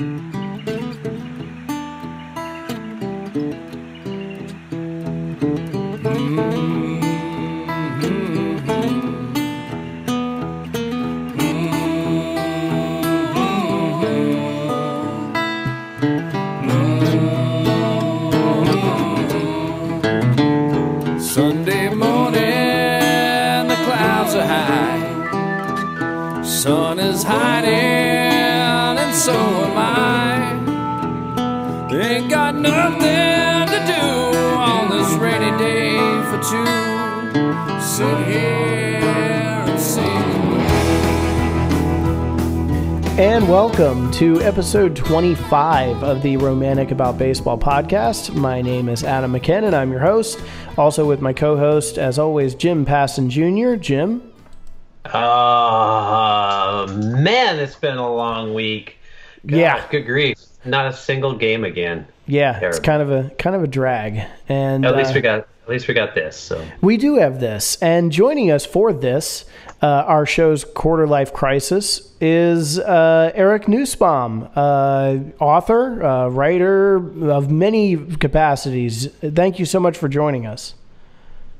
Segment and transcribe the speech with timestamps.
[0.00, 0.39] Sunday
[44.20, 48.34] to episode 25 of the Romantic About Baseball podcast.
[48.34, 50.38] My name is Adam McKinn, and I'm your host.
[50.76, 53.76] Also with my co-host, as always, Jim Passon Jr.
[53.76, 54.30] Jim,
[55.06, 58.98] Oh man, it's been a long week.
[59.46, 59.84] God, Yeah.
[59.90, 60.36] good grief!
[60.64, 62.06] Not a single game again.
[62.26, 65.38] yeah, it's kind of a kind of a drag, and At least uh, we got
[65.40, 66.36] at least we got this.
[66.36, 67.76] So we do have this.
[67.80, 69.44] And joining us for this,
[69.82, 76.96] uh, our show's quarter life crisis is uh, Eric Nusbaum, uh, author, uh, writer
[77.30, 79.06] of many capacities.
[79.22, 80.74] Thank you so much for joining us.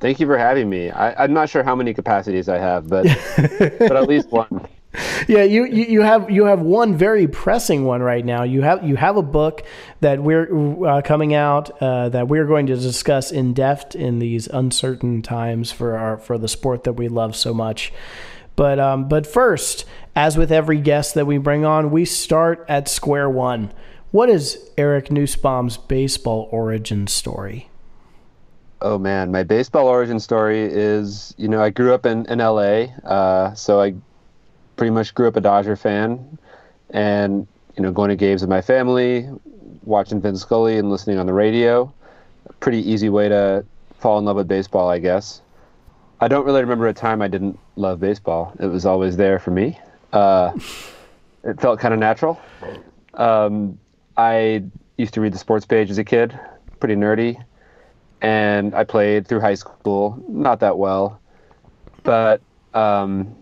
[0.00, 0.90] Thank you for having me.
[0.90, 3.04] I, I'm not sure how many capacities I have, but
[3.78, 4.66] but at least one.
[5.28, 8.42] Yeah, you, you you have you have one very pressing one right now.
[8.42, 9.62] You have you have a book
[10.00, 14.48] that we're uh, coming out uh, that we're going to discuss in depth in these
[14.48, 17.92] uncertain times for our for the sport that we love so much.
[18.56, 19.84] But um, but first,
[20.16, 23.72] as with every guest that we bring on, we start at square one.
[24.10, 27.70] What is Eric Nusbaum's baseball origin story?
[28.80, 32.88] Oh man, my baseball origin story is you know I grew up in in LA,
[33.04, 33.94] uh, so I
[34.80, 36.38] pretty much grew up a Dodger fan,
[36.88, 39.28] and you know going to games with my family,
[39.84, 41.92] watching Vin Scully and listening on the radio.
[42.60, 43.62] Pretty easy way to
[43.98, 45.42] fall in love with baseball, I guess.
[46.18, 48.54] I don't really remember a time I didn't love baseball.
[48.58, 49.78] It was always there for me.
[50.14, 50.52] Uh,
[51.44, 52.40] it felt kind of natural.
[53.12, 53.78] Um,
[54.16, 54.64] I
[54.96, 56.40] used to read the sports page as a kid,
[56.78, 57.36] pretty nerdy,
[58.22, 61.20] and I played through high school, not that well,
[62.02, 62.40] but
[62.72, 63.36] um,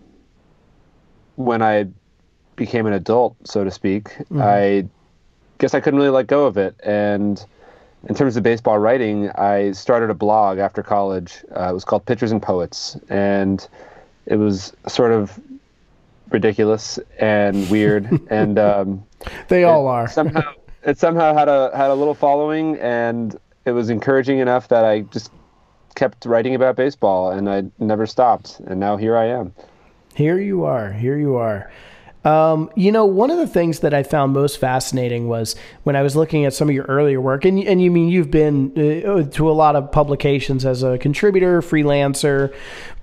[1.39, 1.87] when I
[2.57, 4.85] became an adult, so to speak, I
[5.57, 6.75] guess I couldn't really let go of it.
[6.83, 7.43] And
[8.09, 11.43] in terms of baseball writing, I started a blog after college.
[11.55, 13.65] Uh, it was called Pitchers and Poets, and
[14.25, 15.39] it was sort of
[16.29, 19.03] ridiculous and weird, and um,
[19.47, 20.09] They all are.
[20.09, 24.83] somehow it somehow had a had a little following, and it was encouraging enough that
[24.83, 25.31] I just
[25.95, 28.59] kept writing about baseball, and I never stopped.
[28.65, 29.53] And now here I am.
[30.15, 30.91] Here you are.
[30.91, 31.71] Here you are.
[32.25, 36.01] Um, you know, one of the things that I found most fascinating was when I
[36.01, 38.71] was looking at some of your earlier work, and and you mean you've been
[39.05, 42.53] uh, to a lot of publications as a contributor, freelancer,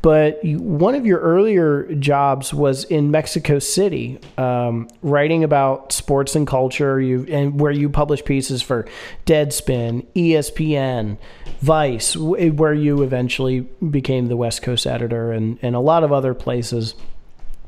[0.03, 6.37] but you, one of your earlier jobs was in Mexico City, um, writing about sports
[6.37, 7.01] and culture.
[7.01, 8.87] You and where you publish pieces for
[9.25, 11.17] Deadspin, ESPN,
[11.63, 16.35] Vice, where you eventually became the West Coast editor, and and a lot of other
[16.35, 16.95] places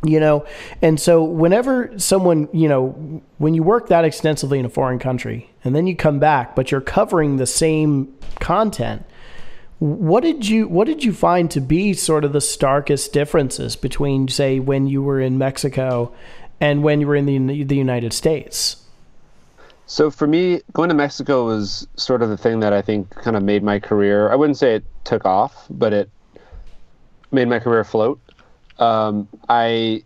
[0.04, 0.46] you know
[0.80, 2.90] and so whenever someone you know
[3.38, 6.70] when you work that extensively in a foreign country and then you come back but
[6.70, 9.04] you're covering the same content
[9.80, 14.28] what did you what did you find to be sort of the starkest differences between
[14.28, 16.12] say when you were in Mexico
[16.60, 18.76] and when you were in the the United States
[19.86, 23.36] So for me, going to Mexico was sort of the thing that I think kind
[23.36, 24.30] of made my career.
[24.30, 26.10] I wouldn't say it took off, but it
[27.32, 28.20] made my career float.
[28.78, 30.02] Um, I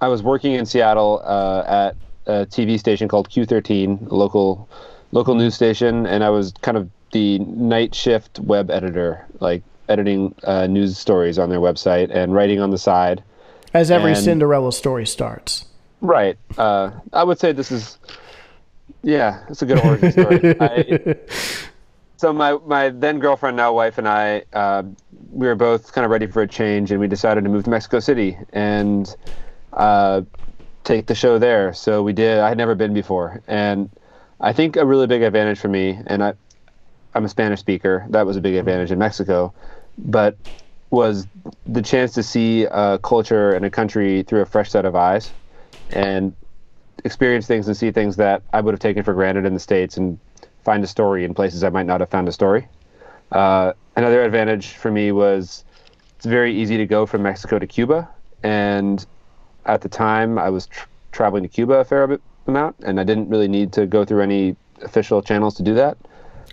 [0.00, 4.68] I was working in Seattle uh, at a TV station called Q13, a local
[5.12, 10.34] local news station, and I was kind of the night shift web editor, like editing
[10.44, 13.22] uh, news stories on their website and writing on the side.
[13.72, 15.66] as every And- Cinderella story starts
[16.00, 16.36] Right.
[16.58, 17.96] Uh, I would say this is,
[19.02, 20.56] yeah, it's a good origin story.
[20.60, 21.16] I,
[22.16, 24.84] so my my then girlfriend, now wife, and I, uh,
[25.30, 27.70] we were both kind of ready for a change, and we decided to move to
[27.70, 29.14] Mexico City and
[29.72, 30.22] uh,
[30.84, 31.72] take the show there.
[31.72, 32.38] So we did.
[32.38, 33.90] I had never been before, and
[34.40, 36.34] I think a really big advantage for me, and I,
[37.14, 38.06] I'm a Spanish speaker.
[38.10, 39.52] That was a big advantage in Mexico,
[39.98, 40.36] but
[40.90, 41.26] was
[41.66, 45.32] the chance to see a culture and a country through a fresh set of eyes
[45.90, 46.34] and
[47.04, 49.96] experience things and see things that I would have taken for granted in the States
[49.96, 50.20] and
[50.64, 52.66] find a story in places I might not have found a story.
[53.32, 55.64] Uh, another advantage for me was
[56.16, 58.08] it's very easy to go from Mexico to Cuba.
[58.42, 59.04] And
[59.66, 63.04] at the time, I was tr- traveling to Cuba a fair bit, out, and I
[63.04, 65.96] didn't really need to go through any official channels to do that.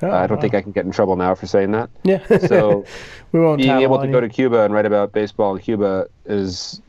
[0.01, 0.41] Oh, Uh, I don't wow.
[0.41, 1.89] think I can get in trouble now for saying that.
[2.03, 2.25] Yeah.
[2.47, 2.85] So
[3.33, 4.11] we won't being able to you.
[4.11, 6.81] go to Cuba and write about baseball in Cuba is,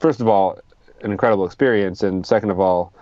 [0.00, 0.58] first of all,
[1.02, 2.92] an incredible experience, and second of all,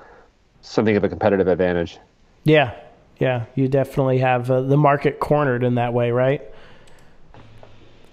[0.62, 1.98] something of a competitive advantage.
[2.44, 2.72] Yeah,
[3.22, 6.42] yeah, you definitely have uh, the market cornered in that way, right?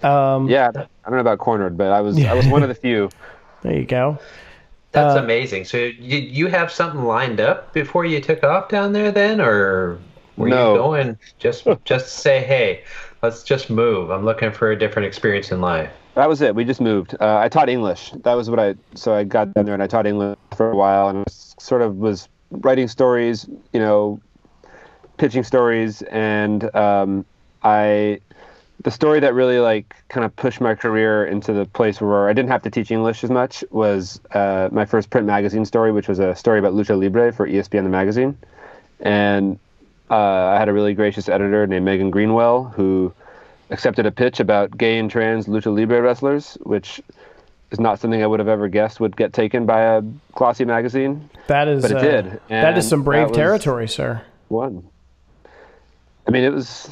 [0.04, 0.80] Um, Yeah, I
[1.10, 3.10] don't know about cornered, but I was I was one of the few.
[3.62, 4.18] There you go.
[4.92, 5.64] That's Uh, amazing.
[5.64, 9.98] So did you have something lined up before you took off down there then, or
[10.36, 10.72] were No.
[10.74, 12.84] you going just just to say, hey,
[13.20, 14.10] let's just move?
[14.10, 15.90] I'm looking for a different experience in life.
[16.14, 16.54] That was it.
[16.54, 17.16] We just moved.
[17.20, 18.12] Uh, I taught English.
[18.22, 18.74] That was what I.
[18.94, 21.24] So I got down there and I taught English for a while, and I
[21.60, 24.20] sort of was writing stories, you know,
[25.20, 27.24] pitching stories, and um,
[27.62, 28.20] I.
[28.82, 32.32] The story that really like kind of pushed my career into the place where I
[32.32, 36.08] didn't have to teach English as much was uh, my first print magazine story, which
[36.08, 38.38] was a story about lucha libre for ESPN the magazine,
[39.00, 39.58] and
[40.10, 43.12] uh, I had a really gracious editor named Megan Greenwell who
[43.68, 47.02] accepted a pitch about gay and trans lucha libre wrestlers, which
[47.70, 50.02] is not something I would have ever guessed would get taken by a
[50.32, 51.28] glossy magazine.
[51.46, 54.22] That is But it uh, did, that is some brave territory, sir.
[54.48, 54.88] One.
[56.30, 56.88] I mean, it was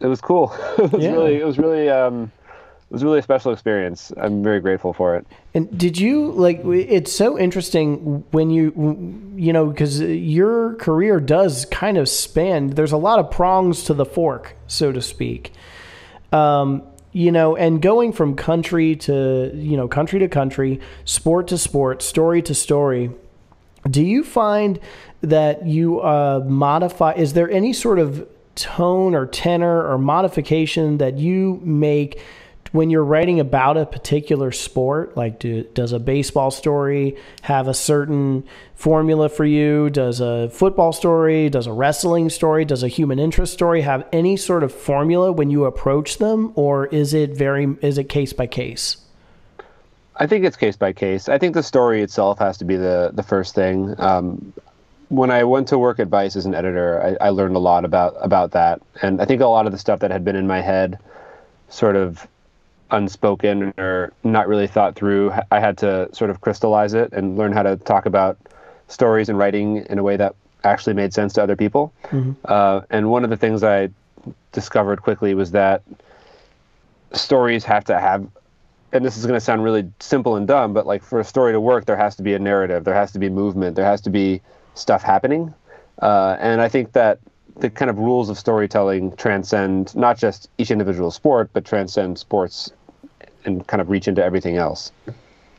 [0.00, 0.52] it was cool.
[0.78, 1.12] it was Yeah.
[1.12, 4.12] really it was really um, it was really a special experience.
[4.18, 5.26] I'm very grateful for it.
[5.54, 6.60] And did you like?
[6.66, 12.68] It's so interesting when you, you know, because your career does kind of span.
[12.68, 15.52] There's a lot of prongs to the fork, so to speak.
[16.30, 16.82] Um,
[17.12, 22.02] you know, and going from country to you know country to country, sport to sport,
[22.02, 23.12] story to story.
[23.88, 24.78] Do you find
[25.22, 27.12] that you uh, modify?
[27.14, 32.20] Is there any sort of tone or tenor or modification that you make
[32.72, 35.16] when you're writing about a particular sport?
[35.16, 38.44] Like, do, does a baseball story have a certain
[38.74, 39.90] formula for you?
[39.90, 44.36] Does a football story, does a wrestling story, does a human interest story have any
[44.36, 48.46] sort of formula when you approach them, or is it very is it case by
[48.46, 48.98] case?
[50.16, 51.28] I think it's case by case.
[51.28, 53.94] I think the story itself has to be the the first thing.
[53.98, 54.52] Um,
[55.08, 57.84] when I went to work at Vice as an editor, I, I learned a lot
[57.84, 60.46] about about that, and I think a lot of the stuff that had been in
[60.46, 60.98] my head,
[61.68, 62.26] sort of
[62.90, 67.52] unspoken or not really thought through, I had to sort of crystallize it and learn
[67.52, 68.38] how to talk about
[68.88, 70.34] stories and writing in a way that
[70.64, 71.92] actually made sense to other people.
[72.46, 73.90] Uh, and one of the things I
[74.52, 75.82] discovered quickly was that
[77.12, 78.26] stories have to have
[78.92, 81.52] and this is going to sound really simple and dumb, but like for a story
[81.52, 84.00] to work, there has to be a narrative, there has to be movement, there has
[84.00, 84.40] to be
[84.78, 85.52] stuff happening.
[86.00, 87.18] Uh, and I think that
[87.56, 92.72] the kind of rules of storytelling transcend not just each individual sport, but transcend sports
[93.44, 94.92] and kind of reach into everything else.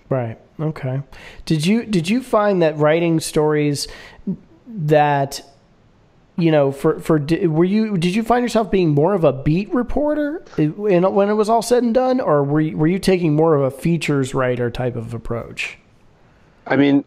[0.10, 0.38] Right.
[0.60, 1.02] Okay.
[1.46, 3.88] Did you did you find that writing stories
[4.68, 5.42] that
[6.36, 9.74] you know for for were you did you find yourself being more of a beat
[9.74, 13.36] reporter in, when it was all said and done or were you, were you taking
[13.36, 15.78] more of a features writer type of approach?
[16.66, 17.04] I mean,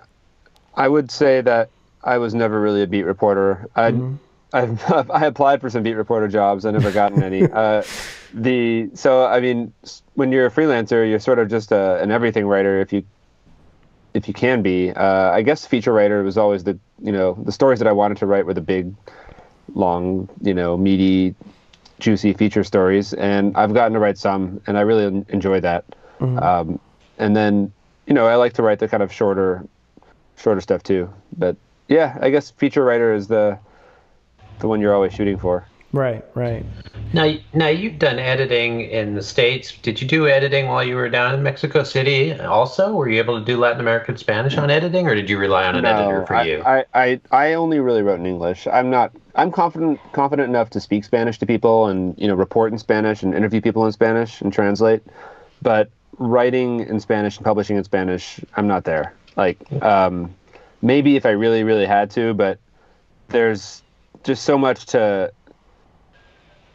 [0.75, 1.71] I would say that
[2.05, 3.69] I was never really a beat reporter.
[3.77, 3.91] I
[4.53, 4.77] I,
[5.11, 6.67] I applied for some beat reporter jobs.
[6.67, 7.43] I never gotten any.
[7.53, 7.83] uh,
[8.35, 9.73] the so I mean,
[10.15, 13.05] when you're a freelancer, you're sort of just a, an everything writer if you
[14.15, 14.91] if you can be.
[14.91, 18.19] Uh, I guess feature writer was always the you know the stories that I wanted
[18.19, 18.95] to write were the big,
[19.75, 21.35] long you know meaty,
[21.99, 25.85] juicy feature stories, and I've gotten to write some, and I really enjoy that.
[26.39, 26.81] Um,
[27.19, 27.73] and then
[28.07, 29.67] you know I like to write the kind of shorter
[30.37, 31.13] shorter stuff too.
[31.37, 31.57] But
[31.89, 33.59] yeah, I guess feature writer is the
[34.59, 35.67] the one you're always shooting for.
[35.93, 36.25] Right.
[36.35, 36.65] Right.
[37.13, 39.77] Now, now you've done editing in the states.
[39.77, 42.33] Did you do editing while you were down in Mexico City?
[42.41, 45.67] Also, were you able to do Latin American Spanish on editing, or did you rely
[45.67, 46.63] on an editor for I, you?
[46.65, 48.67] I, I, I only really wrote in English.
[48.67, 49.13] I'm not.
[49.35, 53.23] I'm confident confident enough to speak Spanish to people and you know report in Spanish
[53.23, 55.03] and interview people in Spanish and translate.
[55.61, 59.15] But writing in Spanish and publishing in Spanish, I'm not there.
[59.37, 60.35] Like um,
[60.83, 62.59] maybe if I really really had to, but
[63.29, 63.83] there's
[64.25, 65.33] just so much to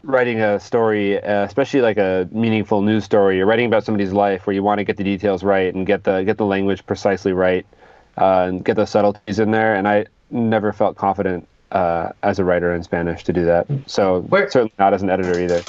[0.02, 3.36] writing a story, uh, especially like a meaningful news story.
[3.36, 6.04] You're writing about somebody's life where you want to get the details right and get
[6.04, 7.66] the get the language precisely right
[8.16, 9.74] uh, and get the subtleties in there.
[9.74, 13.66] And I never felt confident uh, as a writer in Spanish to do that.
[13.86, 15.62] So Where- certainly not as an editor either.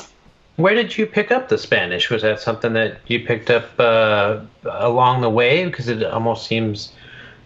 [0.55, 2.09] Where did you pick up the Spanish?
[2.09, 5.63] Was that something that you picked up uh, along the way?
[5.63, 6.91] Because it almost seems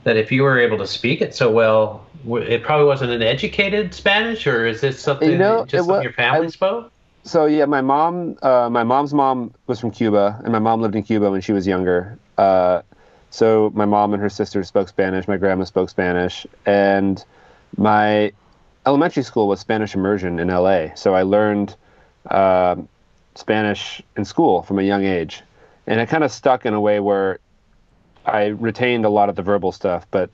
[0.03, 3.93] that if you were able to speak it so well, it probably wasn't an educated
[3.93, 6.91] Spanish, or is this something You know, just it something wa- your family I- spoke?
[7.25, 10.95] So yeah, my mom, uh, my mom's mom was from Cuba, and my mom lived
[10.95, 12.17] in Cuba when she was younger.
[12.37, 12.81] Uh,
[13.29, 15.27] So my mom and her sister spoke Spanish.
[15.27, 17.23] My grandma spoke Spanish, and
[17.77, 18.31] my
[18.85, 20.93] elementary school was Spanish immersion in LA.
[20.95, 21.75] So I learned
[22.29, 22.75] uh,
[23.33, 25.41] Spanish in school from a young age,
[25.87, 27.39] and it kind of stuck in a way where
[28.25, 30.29] I retained a lot of the verbal stuff, but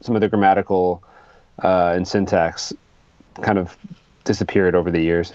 [0.00, 1.02] some of the grammatical
[1.62, 2.72] uh, and syntax
[3.42, 3.76] kind of
[4.24, 5.32] disappeared over the years.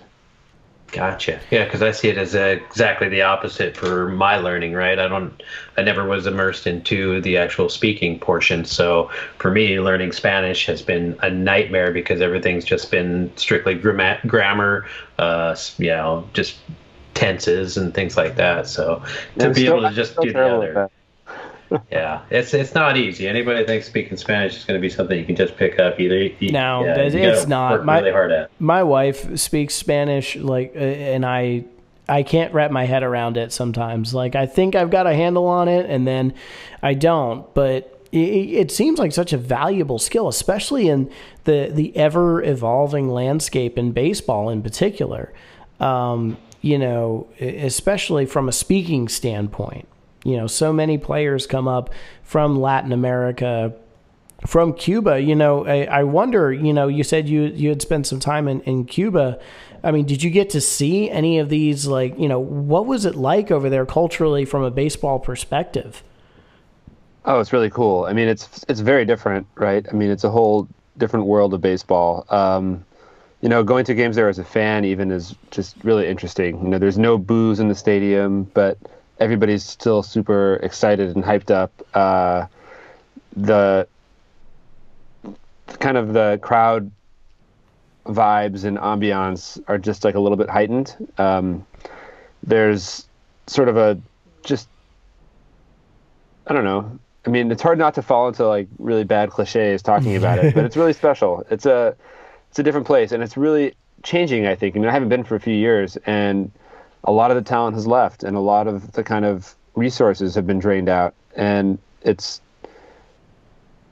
[0.91, 1.39] Gotcha.
[1.51, 4.73] Yeah, because I see it as uh, exactly the opposite for my learning.
[4.73, 4.97] Right.
[4.97, 5.41] I don't.
[5.77, 8.65] I never was immersed into the actual speaking portion.
[8.65, 14.17] So for me, learning Spanish has been a nightmare because everything's just been strictly gram-
[14.25, 14.87] grammar.
[15.19, 16.57] Uh, you know, just
[17.13, 18.65] tenses and things like that.
[18.65, 19.03] So
[19.37, 20.89] to be still- able to just do the other.
[21.91, 23.27] Yeah, it's it's not easy.
[23.27, 26.17] Anybody thinks speaking Spanish is going to be something you can just pick up either.
[26.17, 27.85] You, No, yeah, it's not.
[27.85, 28.51] My- really hard at.
[28.59, 31.65] my wife speaks Spanish like uh, and I
[32.07, 34.13] I can't wrap my head around it sometimes.
[34.13, 36.33] Like I think I've got a handle on it and then
[36.81, 41.11] I don't, but it, it seems like such a valuable skill, especially in
[41.43, 45.31] the the ever evolving landscape in baseball in particular.
[45.79, 49.87] Um, you know, especially from a speaking standpoint.
[50.23, 51.89] You know, so many players come up
[52.23, 53.73] from Latin America,
[54.45, 58.07] from Cuba, you know, I, I wonder, you know, you said you you had spent
[58.07, 59.39] some time in, in Cuba.
[59.83, 61.87] I mean, did you get to see any of these?
[61.87, 66.03] Like, you know, what was it like over there culturally from a baseball perspective?
[67.25, 68.05] Oh, it's really cool.
[68.05, 69.85] I mean, it's it's very different, right?
[69.89, 72.25] I mean, it's a whole different world of baseball.
[72.29, 72.85] Um,
[73.41, 76.61] you know, going to games there as a fan even is just really interesting.
[76.61, 78.77] You know, there's no booze in the stadium, but
[79.19, 81.71] everybody's still super excited and hyped up.
[81.93, 82.47] Uh,
[83.35, 83.87] the
[85.79, 86.91] kind of the crowd
[88.05, 90.95] vibes and ambiance are just like a little bit heightened.
[91.17, 91.65] Um,
[92.43, 93.07] there's
[93.47, 93.99] sort of a
[94.43, 94.67] just
[96.47, 96.99] I don't know.
[97.25, 100.55] I mean, it's hard not to fall into like really bad cliches talking about it,
[100.55, 101.45] but it's really special.
[101.51, 101.95] It's a
[102.49, 104.47] it's a different place, and it's really changing.
[104.47, 104.75] I think.
[104.75, 106.51] I mean, I haven't been for a few years, and
[107.03, 110.35] a lot of the talent has left, and a lot of the kind of resources
[110.35, 112.41] have been drained out, and it's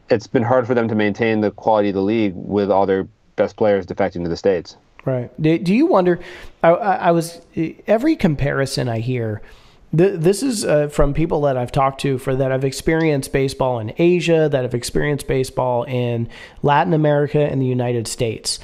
[0.10, 3.08] it's been hard for them to maintain the quality of the league with all their
[3.36, 4.78] best players defecting to the states.
[5.06, 5.30] Right.
[5.42, 6.20] Do, you wonder?
[6.64, 7.42] I, I, was
[7.88, 9.42] every comparison I hear.
[9.96, 13.80] Th- this is uh, from people that I've talked to for that have experienced baseball
[13.80, 16.28] in Asia, that have experienced baseball in
[16.62, 18.60] Latin America and the United States.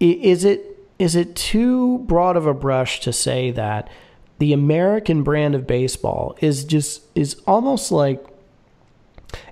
[0.00, 3.88] Is it is it too broad of a brush to say that
[4.38, 8.24] the American brand of baseball is just is almost like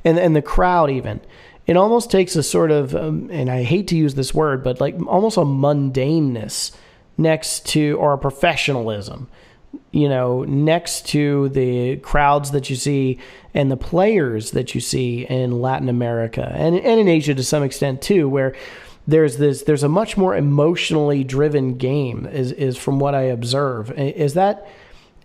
[0.05, 1.21] and and the crowd even
[1.67, 4.81] it almost takes a sort of um, and i hate to use this word but
[4.81, 6.75] like almost a mundaneness
[7.17, 9.29] next to or a professionalism
[9.91, 13.19] you know next to the crowds that you see
[13.55, 17.63] and the players that you see in latin america and, and in asia to some
[17.63, 18.55] extent too where
[19.07, 23.91] there's this there's a much more emotionally driven game is is from what i observe
[23.99, 24.67] is that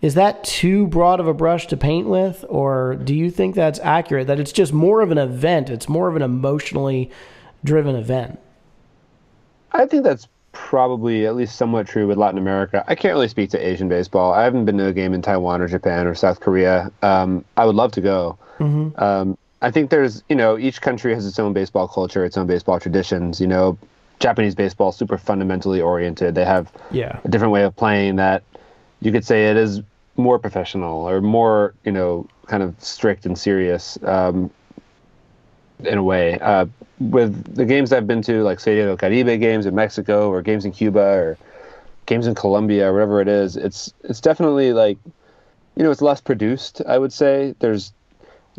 [0.02, 3.78] is that too broad of a brush to paint with, or do you think that's
[3.80, 4.28] accurate?
[4.28, 7.10] That it's just more of an event, it's more of an emotionally
[7.64, 8.38] driven event?
[9.72, 12.82] I think that's probably at least somewhat true with Latin America.
[12.88, 14.32] I can't really speak to Asian baseball.
[14.32, 16.90] I haven't been to a game in Taiwan or Japan or South Korea.
[17.02, 18.38] Um, I would love to go.
[18.96, 22.46] Um, I think there's, you know, each country has its own baseball culture, its own
[22.46, 23.40] baseball traditions.
[23.40, 23.78] You know,
[24.18, 26.34] Japanese baseball is super fundamentally oriented.
[26.34, 27.18] They have Yeah.
[27.24, 28.42] a different way of playing that
[29.00, 29.82] you could say it is
[30.16, 34.50] more professional or more, you know, kind of strict and serious um,
[35.84, 36.38] in a way.
[36.38, 36.66] Uh,
[36.98, 40.64] with the games I've been to, like Serie del Caribe games in Mexico or games
[40.64, 41.38] in Cuba or
[42.06, 44.98] games in Colombia or whatever it is, it's it's definitely like,
[45.76, 46.82] you know, it's less produced.
[46.86, 47.92] I would say there's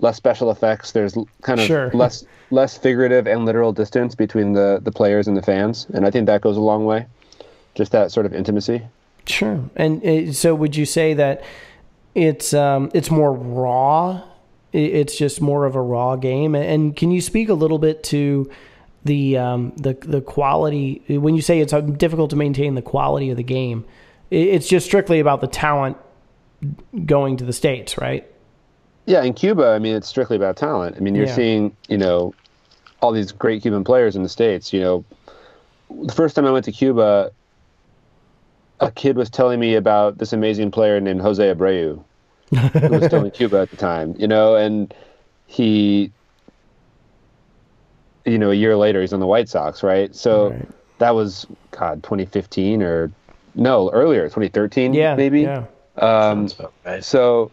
[0.01, 0.91] less special effects.
[0.91, 1.89] There's kind of Sure.
[1.93, 6.12] less less figurative and literal distance between the the players and the fans, and I
[6.12, 7.05] think that goes a long way.
[7.75, 8.81] Just that sort of intimacy.
[9.25, 9.63] Sure.
[9.75, 11.43] And uh, so, would you say that
[12.15, 14.24] it's um, it's more raw?
[14.74, 16.55] It's just more of a raw game.
[16.55, 18.50] And can you speak a little bit to
[19.03, 21.03] the um, the the quality?
[21.10, 23.84] When you say it's uh, difficult to maintain the quality of the game,
[24.29, 25.98] it's just strictly about the talent
[27.05, 28.25] going to the states, right?
[29.12, 30.96] Yeah, in Cuba, I mean, it's strictly about talent.
[30.96, 31.36] I mean, you're Yeah.
[31.36, 32.34] seeing, you know,
[33.01, 34.72] all these great Cuban players in the States.
[34.74, 35.06] You know,
[36.08, 37.32] the first time I went to Cuba,
[38.80, 42.03] a kid was telling me about this amazing player named Jose Abreu,
[42.86, 44.94] who was still in Cuba at the time, you know, and
[45.46, 46.13] he,
[48.25, 50.13] you know, a year later, he's on the White Sox, right?
[50.15, 50.68] So Right.
[51.00, 53.12] that was, God, 2015 or
[53.56, 55.41] no, earlier, 2013, Yeah, maybe.
[55.41, 55.65] Yeah.
[55.98, 57.03] Um, Sounds about right.
[57.03, 57.51] so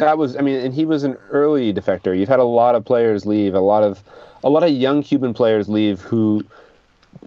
[0.00, 2.18] that was I mean, and he was an early defector.
[2.18, 4.02] You've had a lot of players leave, a lot of
[4.42, 6.44] a lot of young Cuban players leave who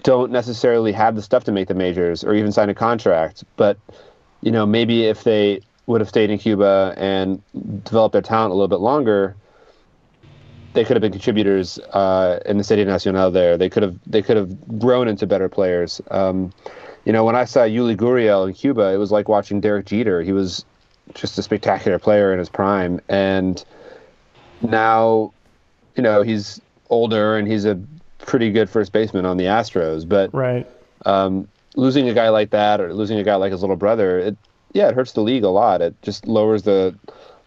[0.02, 3.44] don't necessarily have the stuff to make the majors or even sign a contract.
[3.56, 3.78] But
[4.42, 7.42] you know, maybe if they would have stayed in Cuba and
[7.84, 9.36] developed their talent a little bit longer,
[10.74, 13.32] they could have been contributors uh, in the Serie Nacional.
[13.32, 16.02] There, they could have they could have grown into better players.
[16.10, 16.52] Um,
[17.06, 20.22] you know, when I saw Yuli Gurriel in Cuba, it was like watching Derek Jeter.
[20.22, 20.66] He was
[21.14, 23.64] just a spectacular player in his prime, and
[24.62, 25.34] now,
[25.96, 27.80] you know, he's older and he's a
[28.20, 30.08] pretty good first baseman on the Astros.
[30.08, 30.68] But right,
[31.06, 34.38] um, losing a guy like that or losing a guy like his little brother, it
[34.74, 35.82] yeah, it hurts the league a lot.
[35.82, 36.96] It just lowers the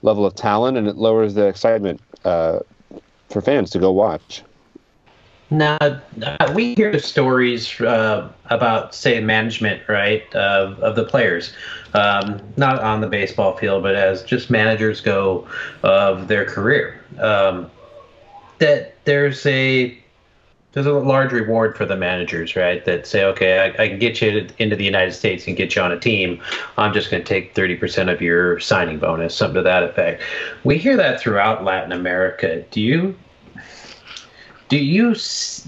[0.02, 2.61] level of talent and it lowers the excitement uh,
[3.30, 4.42] for fans to go watch.
[5.50, 11.53] Now, uh, we hear stories uh, about, say, management, right, of, of the players,
[11.95, 15.47] um, not on the baseball field, but as just managers go
[15.85, 17.00] of their career.
[17.21, 17.71] Um,
[18.59, 19.97] that there's a
[20.73, 22.85] there's a large reward for the managers, right?
[22.85, 25.81] That say, okay, I, I can get you into the United States and get you
[25.81, 26.43] on a team.
[26.76, 30.23] I'm just going to take 30% of your signing bonus, something to that effect.
[30.65, 32.62] We hear that throughout Latin America.
[32.71, 33.17] Do you
[34.68, 35.14] do you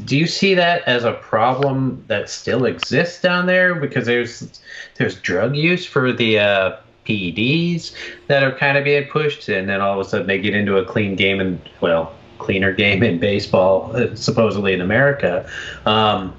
[0.05, 4.61] do you see that as a problem that still exists down there because there's
[4.97, 6.77] there's drug use for the uh,
[7.07, 7.93] PEDs
[8.27, 10.77] that are kind of being pushed, and then all of a sudden they get into
[10.77, 15.49] a clean game and well, cleaner game in baseball, uh, supposedly in America.
[15.87, 16.35] Um,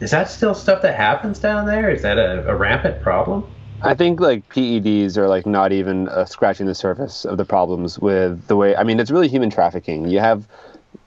[0.00, 1.90] is that still stuff that happens down there?
[1.90, 3.46] Is that a, a rampant problem?
[3.82, 7.98] I think like PEDs are like not even uh, scratching the surface of the problems
[7.98, 8.76] with the way.
[8.76, 10.06] I mean, it's really human trafficking.
[10.08, 10.46] You have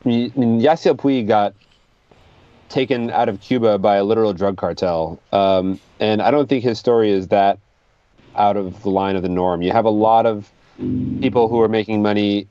[0.05, 1.53] Yasiel Puig got
[2.69, 6.79] taken out of Cuba by a literal drug cartel, um, and I don't think his
[6.79, 7.59] story is that
[8.35, 9.61] out of the line of the norm.
[9.61, 10.51] You have a lot of
[11.21, 12.47] people who are making money,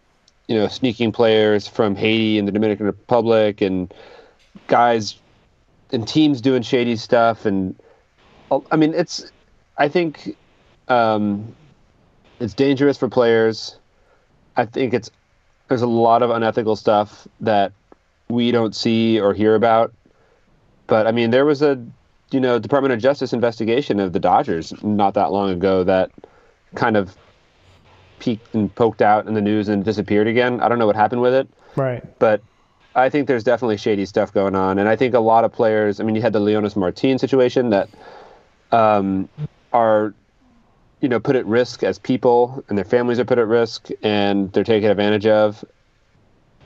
[0.47, 3.93] you know, sneaking players from Haiti and the Dominican Republic, and
[4.67, 5.17] guys
[5.93, 7.45] and teams doing shady stuff.
[7.45, 7.75] And
[8.71, 9.31] I mean, it's
[9.77, 10.37] I think
[10.89, 11.55] um,
[12.41, 13.77] it's dangerous for players.
[14.57, 15.11] I think it's
[15.69, 17.73] there's a lot of unethical stuff that
[18.29, 19.93] we don't see or hear about.
[20.87, 21.85] But I mean, there was a
[22.31, 26.11] you know Department of Justice investigation of the Dodgers not that long ago that
[26.75, 27.17] kind of
[28.19, 30.61] peeked and poked out in the news and disappeared again.
[30.61, 31.49] I don't know what happened with it.
[31.77, 32.03] Right.
[32.19, 32.43] But
[32.95, 36.01] I think there's definitely shady stuff going on, and I think a lot of players.
[36.01, 37.89] I mean, you had the Leonys Martin situation that
[38.71, 39.29] um,
[39.73, 40.15] are
[41.03, 44.51] you know put at risk as people and their families are put at risk and
[44.53, 45.63] they're taken advantage of.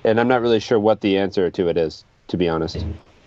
[0.04, 2.76] And i'm not really sure what the answer to it is to be honest.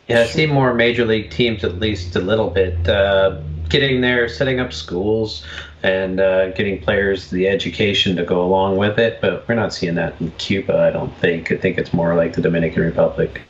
[0.08, 4.28] Yeah i see more major league teams at least a little bit uh, getting there
[4.28, 5.46] setting up schools
[5.84, 9.22] and uh, getting players the education to go along with it.
[9.22, 11.52] But we're not seeing that in cuba i don't think.
[11.52, 13.42] I think it's more like the dominican republic.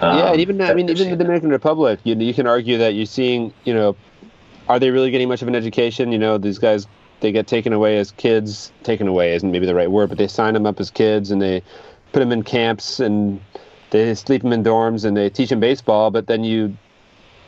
[0.00, 3.06] Um, yeah even i mean even the dominican republic you, you can argue that you're
[3.06, 3.96] seeing you know
[4.68, 6.12] are they really getting much of an education?
[6.12, 6.86] You know, these guys
[7.20, 8.72] they get taken away as kids.
[8.82, 11.42] Taken away isn't maybe the right word, but they sign them up as kids and
[11.42, 11.62] they
[12.12, 13.40] put them in camps and
[13.90, 16.10] they sleep them in dorms and they teach them baseball.
[16.10, 16.76] But then you,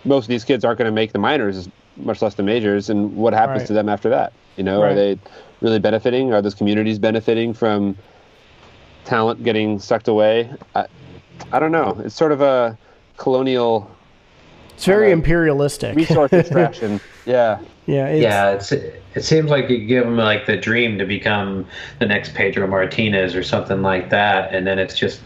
[0.04, 2.90] most of these kids aren't going to make the minors, much less the majors.
[2.90, 3.66] And what happens right.
[3.68, 4.32] to them after that?
[4.56, 4.92] You know, right.
[4.92, 5.18] are they
[5.60, 6.32] really benefiting?
[6.32, 7.96] Are those communities benefiting from
[9.04, 10.50] talent getting sucked away?
[10.74, 10.86] I,
[11.52, 12.00] I don't know.
[12.04, 12.76] It's sort of a
[13.16, 13.90] colonial.
[14.74, 15.94] It's very uh, imperialistic.
[15.96, 17.00] Resource extraction.
[17.24, 17.60] yeah.
[17.86, 18.06] Yeah.
[18.06, 18.50] It's, yeah.
[18.52, 18.72] It's
[19.14, 21.66] it seems like you give them like the dream to become
[21.98, 25.20] the next Pedro Martinez or something like that, and then it's just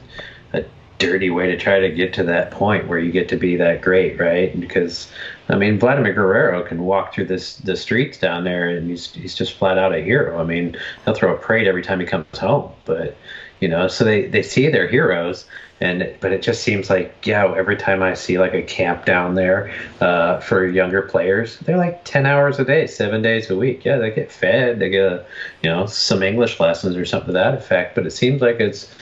[0.53, 0.64] a
[0.99, 3.83] dirty way to try to get to that point where you get to be that
[3.83, 4.59] great, right?
[4.59, 5.11] Because
[5.49, 9.35] I mean, Vladimir Guerrero can walk through this the streets down there, and he's he's
[9.35, 10.40] just flat out a hero.
[10.40, 13.16] I mean, he'll throw a parade every time he comes home, but
[13.64, 15.46] you know, so they they see their heroes
[15.81, 19.35] and but it just seems like yeah every time i see like a camp down
[19.35, 23.85] there uh, for younger players they're like 10 hours a day seven days a week.
[23.85, 25.27] Yeah they get fed they get a,
[25.62, 28.94] you know some english lessons or something to that effect but it seems like it's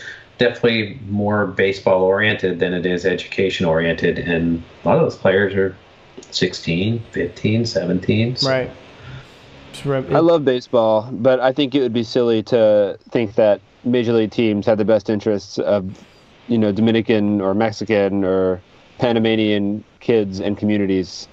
[0.42, 4.18] definitely more baseball oriented than it is education oriented.
[4.18, 5.77] And a lot of those players are
[6.31, 8.48] 16 15 17 so.
[8.48, 8.70] right.
[10.14, 14.31] I love baseball, but I think it would be silly to think that major league
[14.31, 16.05] teams have the best interests of
[16.49, 18.61] you know Dominican or Mexican or
[18.99, 21.29] Panamanian kids and communities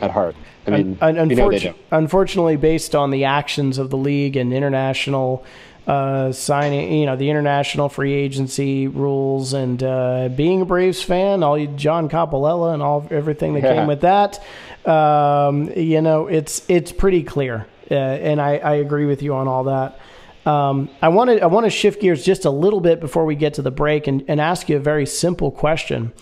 [0.00, 0.36] at heart.
[0.66, 5.44] I mean, Un- unfortunately, unfortunately, based on the actions of the league and international
[5.86, 11.42] uh, signing, you know, the international free agency rules and uh, being a Braves fan,
[11.42, 13.74] all you, John Coppolella and all everything that yeah.
[13.74, 14.42] came with that,
[14.86, 19.46] um, you know, it's it's pretty clear, uh, and I, I agree with you on
[19.46, 20.00] all that.
[20.46, 23.34] Um, I want to I want to shift gears just a little bit before we
[23.34, 26.12] get to the break and, and ask you a very simple question.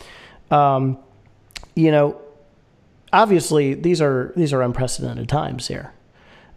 [0.50, 0.98] Um,
[1.74, 2.20] you know,
[3.12, 5.92] obviously these are these are unprecedented times here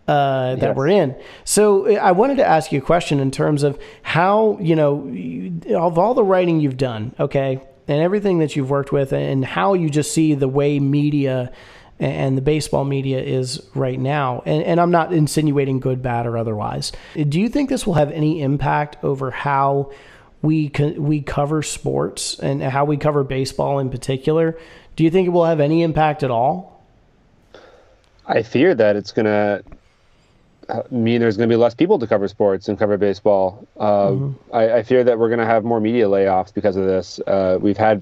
[0.07, 0.75] uh, that Yes.
[0.75, 1.15] we're in.
[1.43, 5.09] So I wanted to ask you a question in terms of how you know
[5.75, 9.73] of all the writing you've done, okay, and everything that you've worked with, and how
[9.73, 11.51] you just see the way media
[11.99, 14.43] and the baseball media is right now.
[14.45, 16.91] And, and I'm not insinuating good, bad, or otherwise.
[17.15, 19.91] Do you think this will have any impact over how
[20.41, 24.57] we co- we cover sports and how we cover baseball in particular?
[24.95, 26.83] Do you think it will have any impact at all?
[28.27, 29.63] I fear that it's going to
[30.89, 33.67] mean there's going to be less people to cover sports and cover baseball.
[33.79, 34.15] Uh,
[34.51, 37.19] I, I fear that we're going to have more media layoffs because of this.
[37.27, 38.01] Uh, we've had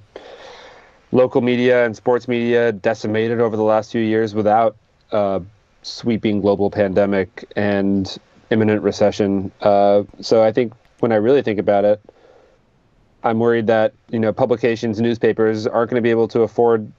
[1.14, 4.76] local media and sports media decimated over the last few years without
[5.12, 5.40] uh,
[5.84, 8.18] sweeping global pandemic and
[8.50, 9.52] imminent recession.
[9.62, 12.02] Uh, so I think when I really think about it,
[13.24, 16.92] I'm worried that you know publications, newspapers aren't going to be able to afford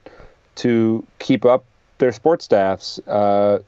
[0.55, 1.65] to keep up
[1.97, 3.59] their sports staffs uh,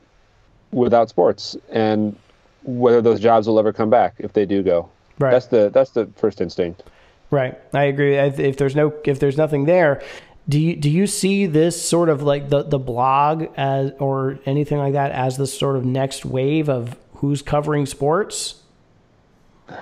[0.72, 2.18] without sports, and
[2.64, 4.90] whether those jobs will ever come back if they do go.
[5.20, 5.32] Right.
[5.32, 6.84] That's the that's the first instinct.
[7.30, 7.60] Right.
[7.74, 8.16] I agree.
[8.16, 10.02] If if there's no if there's nothing there,
[10.50, 14.78] do you do you see this sort of like the the blog as or anything
[14.78, 18.62] like that as the sort of next wave of who's covering sports?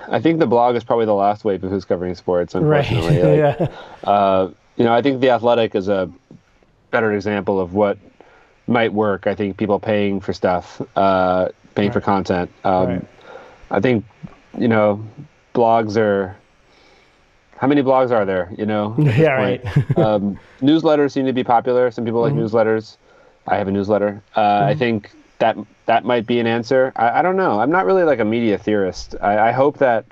[0.08, 2.54] I think the blog is probably the last wave of who's covering sports.
[2.56, 2.84] Right.
[2.90, 3.68] Unfortunately, Like, yeah.
[4.10, 6.10] uh, you know, I think the Athletic is a
[6.90, 7.96] better example of what
[8.66, 9.28] might work.
[9.28, 12.50] I think people paying for stuff, uh, paying for content.
[12.64, 13.04] Um, Right.
[13.70, 14.04] I think,
[14.58, 15.04] you know,
[15.54, 16.36] blogs are.
[17.58, 18.52] How many blogs are there?
[18.56, 18.94] You know.
[18.98, 19.96] at this Yeah, right.
[19.98, 21.90] um, newsletters seem to be popular.
[21.90, 22.42] Some people like Mm-hmm.
[22.44, 22.96] newsletters.
[23.48, 24.22] I have a newsletter.
[24.36, 26.92] Uh, I think that that might be an answer.
[26.96, 27.60] I, I don't know.
[27.60, 29.14] I'm not really like a media theorist.
[29.22, 30.04] I, I hope that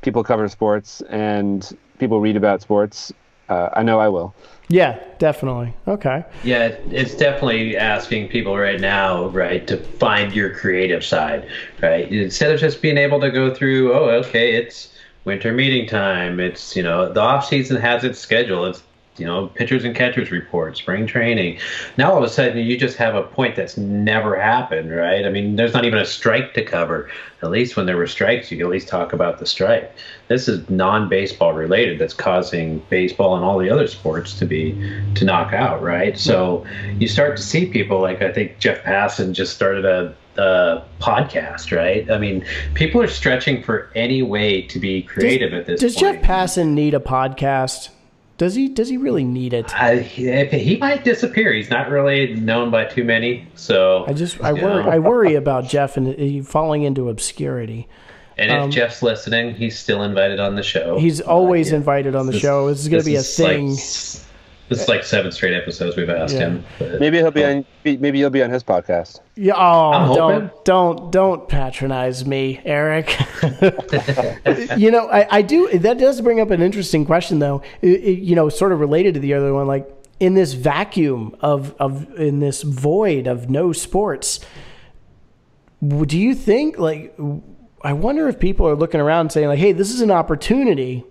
[0.00, 3.12] people cover sports and people read about sports.
[3.50, 4.34] Uh, I know I will.
[4.68, 5.74] Yeah, definitely.
[5.86, 6.22] Okay.
[6.44, 11.48] Yeah, it's definitely asking people right now, right, to find your creative side,
[11.82, 12.10] right?
[12.12, 16.40] Instead of just being able to go through, oh, okay, it's winter meeting time.
[16.40, 18.64] It's, you know, the off season has its schedule.
[18.66, 18.82] It's,
[19.18, 21.58] you know, pitchers and catchers report, spring training.
[21.96, 25.26] Now all of a sudden you just have a point that's never happened, right?
[25.26, 27.10] I mean, there's not even a strike to cover.
[27.42, 29.92] At least when there were strikes, you could at least talk about the strike.
[30.28, 34.72] This is non-baseball related that's causing baseball and all the other sports to be
[35.16, 36.16] to knock out, right?
[36.16, 36.64] So
[36.98, 41.76] you start to see people like I think Jeff Passan just started a uh, podcast,
[41.76, 42.10] right?
[42.10, 45.92] I mean, people are stretching for any way to be creative at this point.
[45.92, 46.22] Does point.
[46.22, 47.90] Jeff Passan need a podcast?
[48.38, 49.74] Does he does he really need it?
[49.74, 51.52] I, he he might disappear.
[51.52, 53.48] He's not really known by too many.
[53.56, 54.90] So I just I worry know.
[54.90, 57.88] I worry about Jeff and uh, falling into obscurity.
[58.36, 60.94] And if Jeff's listening, he's still invited on the show.
[60.94, 62.68] um, He's always invited on the This- show.
[62.68, 63.70] This is going to be a like thing.
[63.72, 64.24] s-
[64.68, 66.40] this is like seven straight episodes we've asked Yeah.
[66.40, 66.64] him.
[66.78, 67.64] but- Maybe he'll be on.
[67.84, 69.20] Maybe you'll be on his podcast.
[69.36, 73.16] Yeah, oh, I'm don't don't don't patronize me, Eric.
[74.76, 75.78] you know, I, I do.
[75.78, 77.62] That does bring up an interesting question, though.
[77.82, 79.66] It- it- you know, sort of related to the other one.
[79.66, 79.88] Like
[80.20, 84.40] in this vacuum of of in this void of no sports,
[86.06, 87.16] do you think like?
[87.82, 91.04] I wonder if people are looking around and saying like, "Hey, this is an opportunity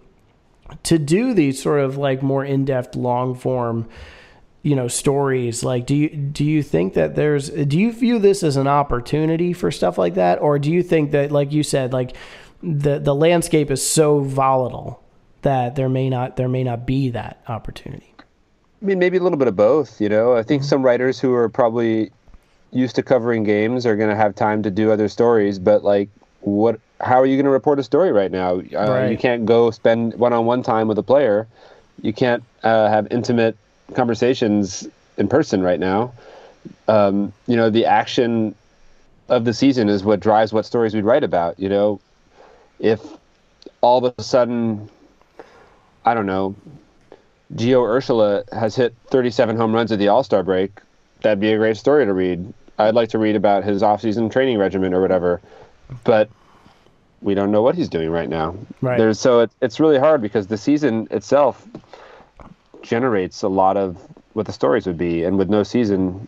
[0.83, 3.87] to do these sort of like more in depth, long form."
[4.63, 8.41] you know stories like do you do you think that there's do you view this
[8.41, 11.93] as an opportunity for stuff like that or do you think that like you said
[11.93, 12.17] like
[12.61, 15.01] the the landscape is so volatile
[15.43, 18.13] that there may not there may not be that opportunity
[18.81, 19.99] I mean, maybe a little bit of both.
[19.99, 20.69] You know, I think mm-hmm.
[20.69, 22.11] some writers who are probably
[22.71, 25.57] used to covering games are going to have time to do other stories.
[25.57, 26.09] But like,
[26.41, 26.79] what?
[26.99, 28.59] How are you going to report a story right now?
[28.59, 29.11] Uh, Right.
[29.11, 31.47] You can't go spend one-on-one time with a player.
[32.01, 33.57] You can't uh, have intimate
[33.93, 36.13] conversations in person right now.
[36.87, 38.55] Um, you know, the action
[39.29, 41.59] of the season is what drives what stories we write about.
[41.59, 41.99] You know,
[42.79, 43.01] if
[43.81, 44.89] all of a sudden,
[46.05, 46.55] I don't know,
[47.55, 50.79] Gio Urshela has hit 37 home runs at the All Star break,
[51.21, 52.53] that'd be a great story to read.
[52.77, 55.41] I'd like to read about his off-season training regimen or whatever,
[56.03, 56.29] but
[57.21, 58.55] we don't know what he's doing right now.
[58.81, 58.97] Right.
[58.97, 61.65] There's so it, it's really hard because the season itself
[62.81, 63.97] generates a lot of
[64.33, 66.27] what the stories would be, and with no season,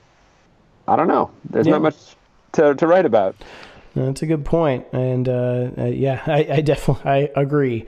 [0.88, 1.32] I don't know.
[1.50, 1.74] There's Yeah.
[1.74, 1.96] not much
[2.54, 3.36] to to write about.
[3.96, 7.86] that's a good point and uh, uh, yeah I, I definitely i agree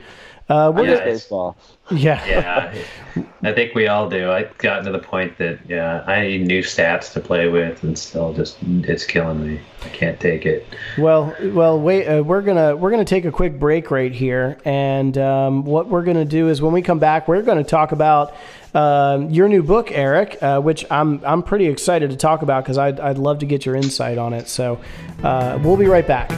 [0.49, 1.55] Uh, we're Yeah, gonna- baseball.
[1.91, 2.25] yeah.
[3.15, 4.31] Yeah, I think we all do.
[4.31, 7.97] I've gotten to the point that yeah, I need new stats to play with, and
[7.97, 9.59] still just it's killing me.
[9.85, 10.65] I can't take it.
[10.97, 12.05] Well, well, wait.
[12.07, 16.03] Uh, we're gonna we're gonna take a quick break right here, and um, what we're
[16.03, 18.33] gonna do is when we come back, we're gonna talk about
[18.73, 22.77] um your new book, Eric, uh, which I'm I'm pretty excited to talk about because
[22.77, 24.47] I'd I'd love to get your insight on it.
[24.47, 24.79] So
[25.23, 26.31] uh, we'll be right back.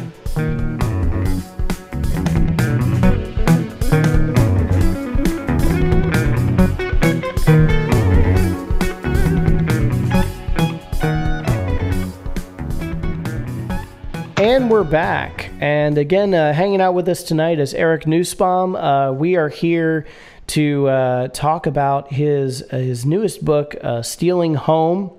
[14.43, 15.51] And we're back.
[15.61, 18.75] And again, uh, hanging out with us tonight is Eric Nusbaum.
[18.75, 20.05] Uh, we are here
[20.47, 25.11] to uh, talk about his uh, his newest book, uh, "Stealing Home."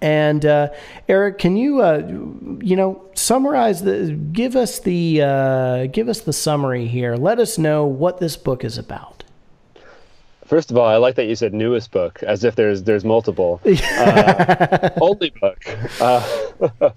[0.00, 0.70] And uh,
[1.08, 7.14] Eric, can you you know summarize the give us the give us the summary here?
[7.14, 9.19] Let us know what this book is about.
[10.50, 13.60] First of all, I like that you said newest book, as if there's there's multiple.
[14.00, 15.62] Uh, only book.
[16.00, 16.20] Uh,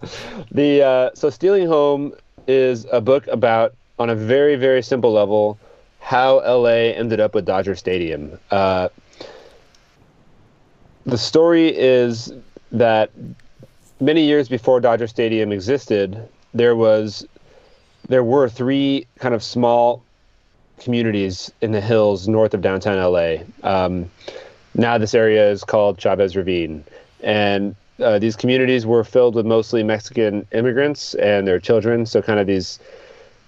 [0.51, 2.13] the uh, so stealing home
[2.47, 5.59] is a book about, on a very very simple level,
[5.99, 8.39] how LA ended up with Dodger Stadium.
[8.49, 8.89] Uh,
[11.05, 12.33] the story is
[12.71, 13.11] that
[13.99, 17.23] many years before Dodger Stadium existed, there was
[18.09, 20.03] there were three kind of small
[20.79, 23.37] communities in the hills north of downtown LA.
[23.63, 24.09] Um,
[24.75, 26.83] now this area is called Chavez Ravine,
[27.21, 32.05] and uh, these communities were filled with mostly Mexican immigrants and their children.
[32.05, 32.79] So kind of these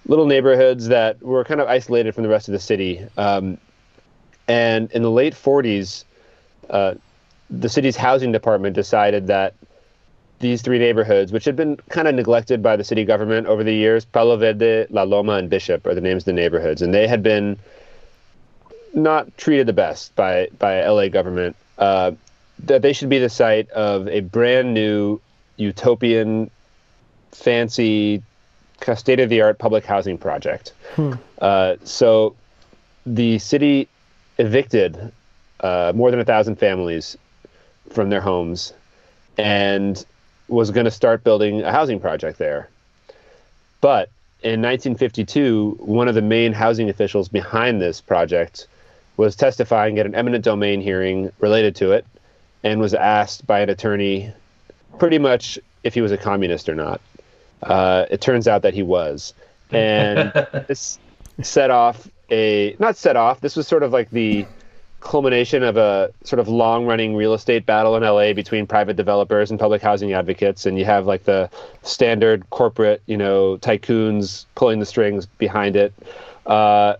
[0.08, 3.06] little neighborhoods that were kind of isolated from the rest of the city.
[3.18, 3.58] Um,
[4.48, 6.04] and in the late 40s,
[6.70, 6.96] uh,
[7.50, 9.56] the city's housing department decided that
[10.40, 13.74] these three neighborhoods, which had been kind of neglected by the city government over the
[13.74, 17.08] years, Palo Verde, La Loma, and Bishop are the names of the neighborhoods, and they
[17.08, 17.58] had been
[18.94, 21.56] not treated the best by by LA government.
[21.78, 22.12] Uh,
[22.60, 25.20] that they should be the site of a brand new
[25.58, 26.50] utopian,
[27.32, 28.24] fancy,
[28.96, 30.74] state of the art public housing project.
[31.40, 32.34] Uh, so
[33.06, 33.90] the city
[34.38, 35.12] evicted
[35.60, 37.18] uh, more than a thousand families
[37.90, 38.74] from their homes
[39.38, 40.06] and
[40.48, 42.70] was going to start building a housing project there.
[43.82, 44.10] But
[44.42, 48.68] in 1952, one of the main housing officials behind this project
[49.18, 52.06] was testifying at an eminent domain hearing related to it
[52.64, 54.34] and was asked by an attorney
[55.00, 57.02] pretty much if he was a communist or not.
[57.64, 59.34] Uh, it turns out that he was.
[59.72, 60.32] And
[60.68, 61.00] this
[61.42, 64.46] set off a, not set off, this was sort of like the
[65.06, 69.52] culmination of a sort of long running real estate battle in LA between private developers
[69.52, 70.66] and public housing advocates.
[70.66, 71.50] And you have like the
[71.84, 75.94] standard corporate, you know, tycoons pulling the strings behind it.
[76.48, 76.96] Uh,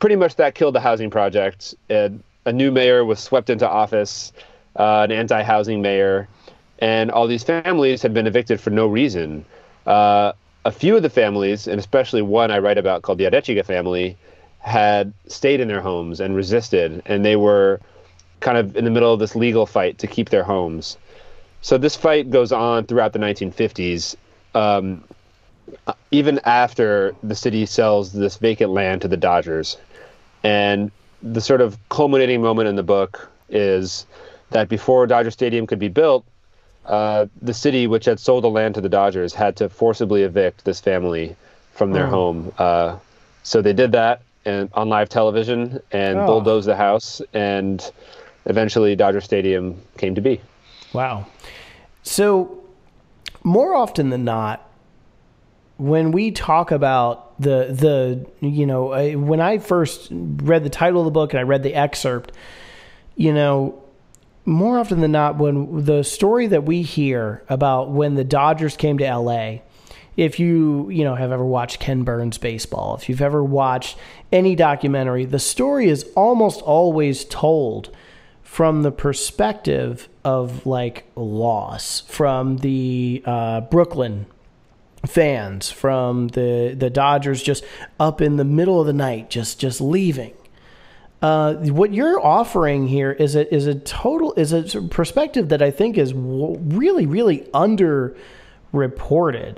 [0.00, 1.74] pretty much that killed the housing project.
[1.90, 4.32] And a new mayor was swept into office,
[4.76, 6.28] uh, an anti housing mayor.
[6.78, 9.44] And all these families had been evicted for no reason.
[9.86, 10.32] Uh,
[10.64, 14.16] a few of the families, and especially one I write about called the Arechiga family,
[14.62, 17.80] had stayed in their homes and resisted, and they were
[18.40, 20.96] kind of in the middle of this legal fight to keep their homes.
[21.62, 24.16] So this fight goes on throughout the 1950s,
[24.54, 25.04] um,
[26.10, 29.76] even after the city sells this vacant land to the Dodgers.
[30.44, 30.90] And
[31.22, 34.06] the sort of culminating moment in the book is
[34.50, 36.24] that before Dodger Stadium could be built,
[36.86, 40.64] uh, the city, which had sold the land to the Dodgers, had to forcibly evict
[40.64, 41.36] this family
[41.72, 42.10] from their Oh.
[42.10, 42.52] home.
[42.58, 42.96] Uh,
[43.44, 46.26] so they did that and on live television and Oh.
[46.26, 47.90] bulldozed the house, and
[48.46, 50.40] eventually Dodger Stadium came to be.
[50.92, 51.26] Wow.
[52.02, 52.58] So,
[53.44, 54.68] more often than not,
[55.78, 61.00] when we talk about the the you know I, when I first read the title
[61.00, 62.32] of the book and I read the excerpt,
[63.16, 63.80] you know,
[64.44, 68.98] more often than not, when the story that we hear about when the Dodgers came
[68.98, 69.62] to L.A.
[70.16, 73.96] If you you know have ever watched Ken Burns baseball, if you've ever watched
[74.30, 77.94] any documentary, the story is almost always told
[78.42, 84.26] from the perspective of like loss from the uh, Brooklyn
[85.06, 87.64] fans, from the the Dodgers just
[87.98, 90.34] up in the middle of the night, just just leaving.
[91.22, 95.70] Uh, what you're offering here is a is a total is a perspective that I
[95.70, 99.56] think is really really underreported.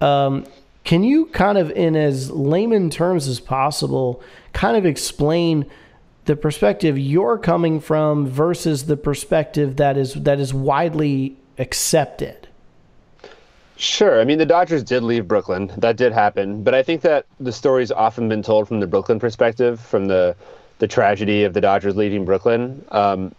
[0.00, 0.46] Um,
[0.84, 5.66] can you kind of, in as layman terms as possible, kind of explain
[6.26, 12.48] the perspective you're coming from versus the perspective that is that is widely accepted?
[13.76, 14.20] Sure.
[14.20, 15.70] I mean, the Dodgers did leave Brooklyn.
[15.76, 16.62] That did happen.
[16.62, 20.36] But I think that the story's often been told from the Brooklyn perspective, from the
[20.78, 22.84] the tragedy of the Dodgers leaving Brooklyn.
[22.90, 23.34] Um,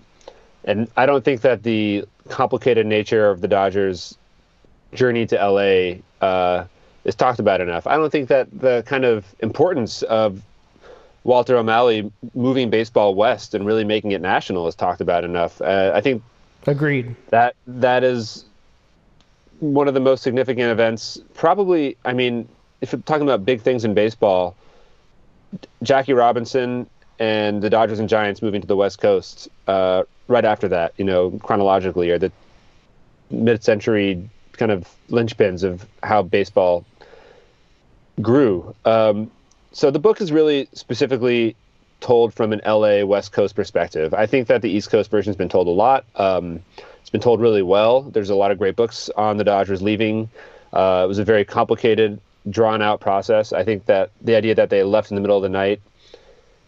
[0.63, 4.17] and I don't think that the complicated nature of the Dodgers'
[4.93, 6.65] journey to LA uh,
[7.03, 7.87] is talked about enough.
[7.87, 10.41] I don't think that the kind of importance of
[11.23, 15.61] Walter O'Malley moving baseball west and really making it national is talked about enough.
[15.61, 16.23] Uh, I think
[16.65, 18.45] agreed that that is
[19.59, 21.19] one of the most significant events.
[21.33, 22.47] Probably, I mean,
[22.81, 24.55] if you're talking about big things in baseball,
[25.83, 26.87] Jackie Robinson
[27.19, 31.05] and the Dodgers and Giants moving to the West Coast uh, right after that, you
[31.05, 32.31] know, chronologically, or the
[33.31, 36.85] mid-century kind of linchpins of how baseball
[38.21, 38.75] grew.
[38.85, 39.31] Um,
[39.71, 41.55] so the book is really specifically
[41.99, 44.13] told from an LA West Coast perspective.
[44.13, 46.05] I think that the East Coast version has been told a lot.
[46.15, 46.61] Um,
[46.99, 48.01] it's been told really well.
[48.01, 50.29] There's a lot of great books on the Dodgers leaving.
[50.73, 53.53] Uh, it was a very complicated, drawn out process.
[53.53, 55.81] I think that the idea that they left in the middle of the night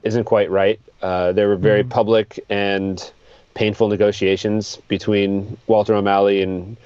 [0.04, 0.80] isn't quite right.
[1.02, 1.90] Uh, there were very mm.
[1.90, 3.12] public and
[3.54, 6.78] painful negotiations between Walter O'Malley and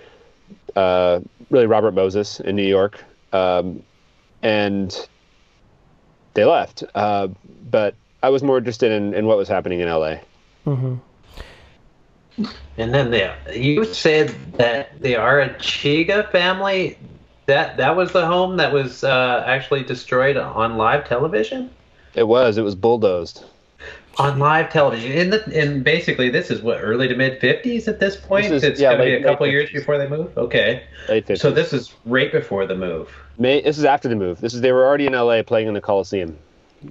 [0.76, 3.04] uh, really Robert Moses in New York.
[3.32, 3.84] Um,
[4.42, 5.08] and
[6.34, 6.84] they left.
[6.96, 7.30] Uh,
[7.70, 10.18] but I was more interested in, in what was happening in LA.
[10.66, 10.96] Mm-hmm.
[12.78, 16.98] And then the, you said that the Arechiga family
[17.46, 21.70] that that was the home that was uh, actually destroyed on live television.
[22.16, 22.58] It was.
[22.58, 23.44] It was bulldozed
[24.18, 25.12] on live television.
[25.12, 28.50] In the and basically this is what early to mid fifties at this point.
[28.50, 30.38] This is, it's yeah, gonna late, be a couple years before they move.
[30.38, 30.84] Okay.
[31.10, 31.40] Late 50s.
[31.40, 33.10] So this is right before the move.
[33.38, 34.42] May this is after the move.
[34.42, 36.38] This is they were already in LA playing in the Coliseum.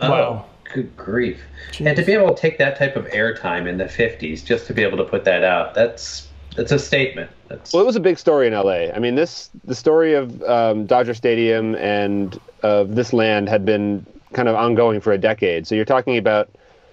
[0.00, 0.46] Oh, wow.
[0.72, 1.40] Good grief.
[1.70, 1.86] Jeez.
[1.86, 4.74] And to be able to take that type of airtime in the 50s, just to
[4.74, 7.30] be able to put that out, that's that's a statement.
[7.48, 7.72] That's...
[7.72, 8.92] Well, it was a big story in LA.
[8.94, 14.06] I mean, this the story of um, Dodger Stadium and of this land had been
[14.32, 15.66] kind of ongoing for a decade.
[15.66, 16.48] So you're talking about,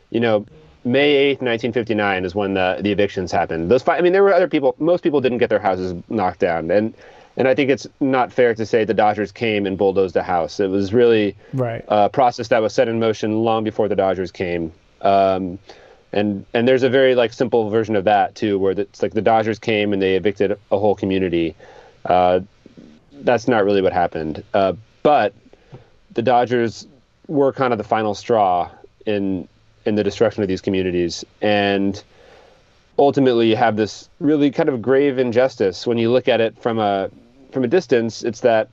[0.10, 0.46] you know,
[0.86, 3.70] May 8th, 1959 is when the the evictions happened.
[3.70, 4.76] Those five, I mean, there were other people.
[4.80, 6.94] Most people didn't get their houses knocked down, and
[7.38, 10.60] and I think it's not fair to say the Dodgers came and bulldozed a house.
[10.60, 11.84] It was really right.
[11.88, 14.72] a process that was set in motion long before the Dodgers came.
[15.02, 15.60] Um,
[16.12, 19.22] and and there's a very like simple version of that too, where it's like the
[19.22, 21.56] Dodgers came and they evicted a whole community.
[22.06, 22.40] Uh,
[23.12, 24.44] that's not really what happened.
[24.54, 25.34] Uh, but
[26.14, 26.88] the Dodgers
[27.28, 28.70] were kind of the final straw
[29.06, 29.48] in
[29.90, 32.02] in the destruction of these communities, and
[32.98, 36.80] ultimately you have this really kind of grave injustice when you look at it from
[36.80, 37.10] a
[37.52, 38.70] from a distance, it's that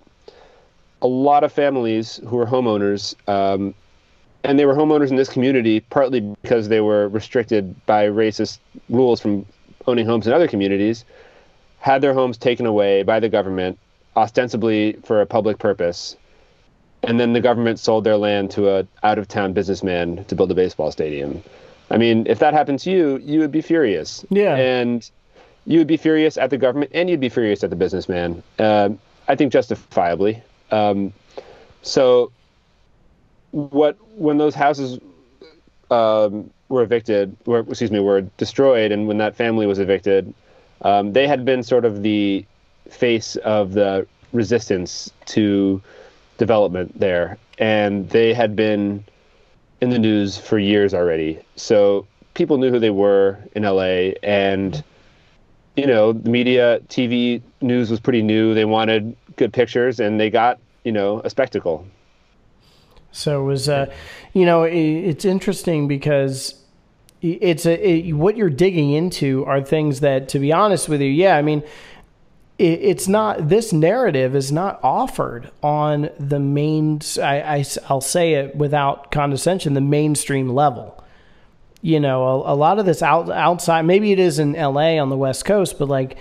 [1.01, 3.75] a lot of families who were homeowners, um,
[4.45, 8.59] and they were homeowners in this community partly because they were restricted by racist
[8.91, 9.47] rules from
[9.87, 11.07] owning homes in other communities,
[11.79, 13.79] had their homes taken away by the government,
[14.17, 16.17] ostensibly for a public purpose.
[17.07, 20.91] And then the government sold their land to a out-of-town businessman to build a baseball
[20.91, 21.43] stadium.
[21.91, 24.25] I mean, if that happened to you, you would be furious.
[24.29, 24.57] Yeah.
[24.57, 25.09] And
[25.67, 28.43] you would be furious at the government and you'd be furious at the businessman.
[28.59, 28.91] Uh,
[29.29, 30.43] I think justifiably.
[30.71, 31.13] Um,
[31.83, 32.33] so,
[33.51, 34.99] what when those houses
[35.91, 40.33] um, were evicted, were excuse me, were destroyed, and when that family was evicted,
[40.83, 42.45] um, they had been sort of the
[42.91, 45.81] face of the resistance to
[46.39, 49.05] development there, and they had been
[49.81, 51.39] in the news for years already.
[51.57, 54.83] So people knew who they were in LA, and
[55.77, 58.55] you know, the media, TV news was pretty new.
[58.55, 61.87] They wanted good pictures, and they got you know a spectacle.
[63.13, 63.91] So it was, uh,
[64.35, 66.55] you know, it, it's interesting because
[67.23, 71.09] it's a it, what you're digging into are things that, to be honest with you,
[71.09, 71.63] yeah, I mean,
[72.59, 77.01] it's not this narrative is not offered on the main.
[77.23, 80.97] I, I I'll say it without condescension, the mainstream level
[81.87, 85.09] you know, a, a lot of this out, outside, maybe it is in LA on
[85.09, 86.17] the West Coast, but like,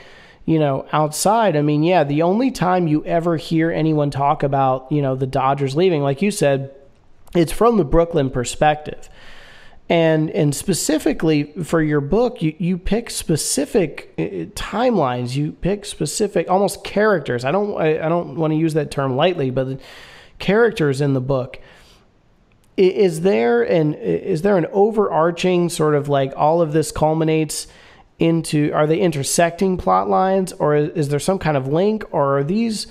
[0.46, 4.92] you know, outside, I mean, yeah, the only time you ever hear anyone talk about,
[4.92, 6.72] you know, the Dodgers leaving, like you said,
[7.34, 9.10] it's from the Brooklyn perspective.
[9.88, 15.36] And and specifically for your book, you, you pick specific uh, timelines.
[15.36, 17.46] You pick specific, almost characters.
[17.46, 19.80] I don't I, I don't want to use that term lightly, but
[20.40, 21.60] characters in the book
[22.78, 27.68] is there an is there an overarching sort of like all of this culminates
[28.20, 32.44] into are they intersecting plot lines or is there some kind of link or are
[32.44, 32.88] these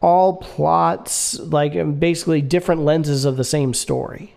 [0.00, 4.34] all plots like um, basically different lenses of the same story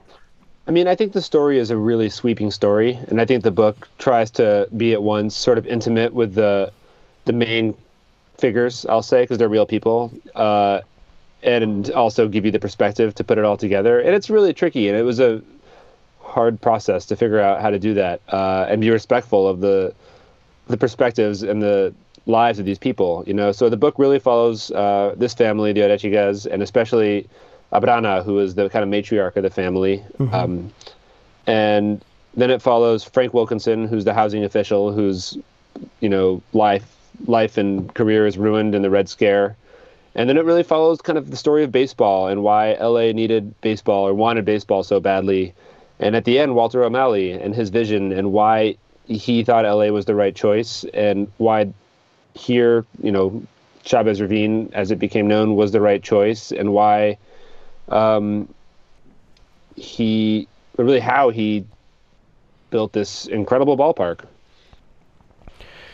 [0.68, 3.51] i mean i think the story is a really sweeping story and i think the
[3.51, 6.72] book tries to be at once sort of intimate with the
[7.26, 7.76] the main
[8.41, 10.82] figures, I'll say, because they're real people, uh,
[11.43, 13.99] and also give you the perspective to put it all together.
[13.99, 15.41] And it's really tricky, and it was a
[16.20, 19.93] hard process to figure out how to do that uh, and be respectful of the
[20.68, 21.93] the perspectives and the
[22.26, 23.24] lives of these people.
[23.28, 27.28] You know, so the book really follows uh, this family, the Arechigas, and especially
[27.72, 30.03] Abrana, who is the kind of matriarch of the family.
[30.17, 30.34] Mm-hmm.
[30.34, 30.74] Um,
[31.47, 32.03] and
[32.36, 35.38] then it follows Frank Wilkinson, who's the housing official, whose
[35.99, 36.97] you know life
[37.28, 39.55] life and career is ruined in the Red Scare.
[40.15, 43.59] And then it really follows kind of the story of baseball and why LA needed
[43.61, 45.53] baseball or wanted baseball so badly.
[45.99, 50.05] And at the end, Walter O'Malley and his vision and why he thought LA was
[50.05, 51.74] the right choice and why
[52.34, 53.43] here, you know,
[53.84, 57.17] Chavez Ravine, as it became known, was the right choice and why
[57.91, 58.51] um,
[59.75, 61.65] he, really how he
[62.69, 64.25] built this incredible ballpark.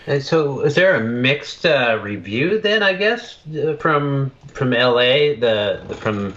[0.05, 2.81] And so, is there a mixed uh, review then?
[2.81, 5.35] I guess uh, from from L.A.
[5.35, 6.33] the, the from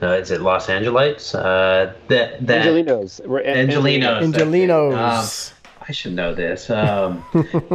[0.00, 1.34] uh, is it Los Angeles?
[1.34, 3.26] Uh, that that Angelenos.
[3.26, 4.32] We're Angelenos.
[4.32, 5.52] Angelenos.
[5.52, 5.56] Um,
[5.86, 6.70] I should know this.
[6.70, 7.22] Um,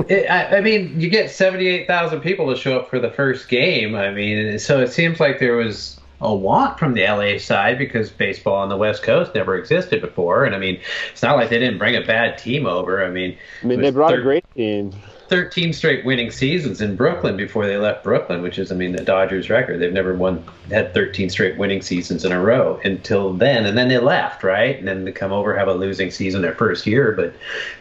[0.09, 3.47] it, I, I, mean, you get seventy-eight thousand people to show up for the first
[3.47, 3.93] game.
[3.93, 8.11] I mean, so it seems like there was a want from the LA side because
[8.11, 10.45] baseball on the West Coast never existed before.
[10.45, 10.79] And I mean,
[11.11, 13.03] it's not like they didn't bring a bad team over.
[13.03, 14.91] I mean, I mean, they brought thir- a great team.
[15.31, 19.01] 13 straight winning seasons in Brooklyn before they left Brooklyn, which is, I mean, the
[19.01, 19.79] Dodgers record.
[19.79, 23.65] They've never won, had 13 straight winning seasons in a row until then.
[23.65, 24.77] And then they left, right?
[24.77, 27.33] And then they come over, have a losing season their first year, but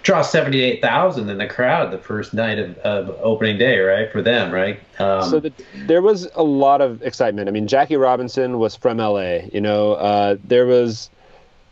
[0.05, 4.13] draw 78,000 in the crowd the first night of, of opening day, right?
[4.13, 4.79] For them, right?
[5.01, 7.49] Um, so the, there was a lot of excitement.
[7.49, 11.11] I mean, Jackie Robinson was from LA, you know, uh, there was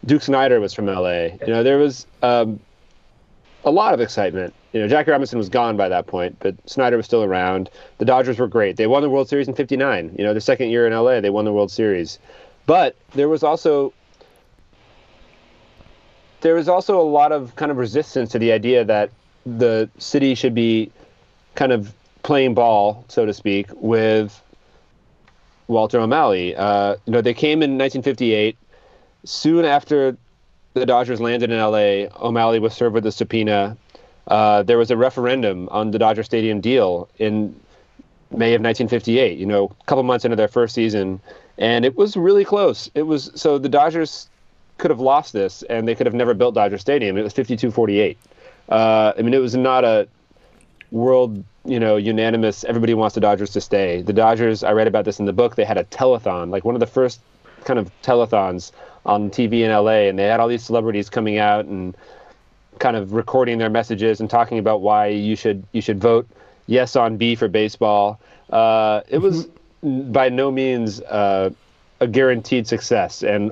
[0.07, 2.59] Duke Snider was from LA, you know, there was um,
[3.68, 6.96] a lot of excitement you know, Jackie Robinson was gone by that point, but Snider
[6.96, 7.70] was still around.
[7.98, 8.76] The Dodgers were great.
[8.76, 10.14] They won the World Series in '59.
[10.18, 12.18] You know, the second year in LA, they won the World Series.
[12.66, 13.94] But there was also
[16.42, 19.10] there was also a lot of kind of resistance to the idea that
[19.46, 20.92] the city should be
[21.54, 21.92] kind of
[22.22, 24.40] playing ball, so to speak, with
[25.66, 26.54] Walter O'Malley.
[26.54, 28.56] Uh, you know, they came in 1958.
[29.24, 30.16] Soon after
[30.79, 33.76] the Dodgers landed in LA, O'Malley was served with a subpoena
[34.29, 37.59] uh, there was a referendum on the Dodger Stadium deal in
[38.31, 39.39] May of 1958.
[39.39, 41.20] You know, a couple months into their first season,
[41.57, 42.91] and it was really close.
[42.95, 44.29] It was so the Dodgers
[44.76, 47.16] could have lost this, and they could have never built Dodger Stadium.
[47.16, 48.16] It was 52-48.
[48.68, 50.07] Uh, I mean, it was not a
[50.93, 52.64] world, you know, unanimous.
[52.64, 54.03] Everybody wants the Dodgers to stay.
[54.03, 54.62] The Dodgers.
[54.62, 55.57] I read about this in the book.
[55.57, 57.20] They had a telethon, like one of the first
[57.64, 58.72] kind of telethons
[59.09, 61.96] on TV in LA, and they had all these celebrities coming out and
[62.78, 66.28] kind of recording their messages and talking about why you should you should vote
[66.66, 68.20] yes on B for baseball.
[68.50, 70.12] Uh, it was mm-hmm.
[70.12, 71.50] by no means uh,
[72.00, 73.50] a guaranteed success, and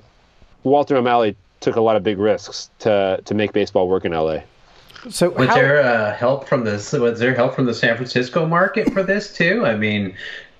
[0.62, 4.40] Walter O'Malley took a lot of big risks to to make baseball work in LA.
[5.09, 5.54] So was how...
[5.54, 6.92] there uh, help from this?
[6.92, 9.64] Was there help from the San Francisco market for this too?
[9.64, 10.14] I mean,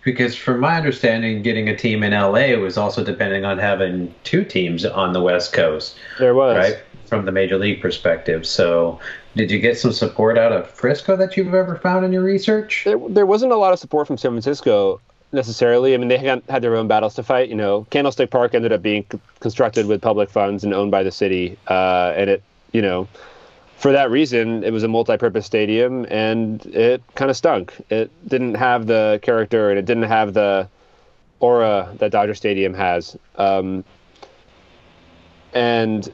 [0.07, 4.45] because from my understanding, getting a team in LA was also depending on having two
[4.45, 5.97] teams on the West Coast.
[6.21, 8.47] There was right from the major league perspective.
[8.47, 9.01] So,
[9.35, 12.85] did you get some support out of Frisco that you've ever found in your research?
[12.85, 15.01] There, there wasn't a lot of support from San Francisco
[15.33, 15.93] necessarily.
[15.93, 17.49] I mean, they had, had their own battles to fight.
[17.49, 19.05] You know, Candlestick Park ended up being
[19.41, 23.09] constructed with public funds and owned by the city, uh, and it, you know,
[23.77, 27.75] for that reason, it was a multi-purpose stadium, and it kind of stunk.
[27.91, 30.69] It didn't have the character, and it didn't have the
[31.41, 33.17] aura that Dodger Stadium has.
[33.37, 33.85] Um,
[35.53, 36.11] and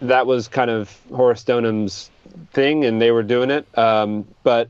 [0.00, 2.10] that was kind of Horace Stoneham's
[2.52, 3.66] thing, and they were doing it.
[3.78, 4.68] Um, but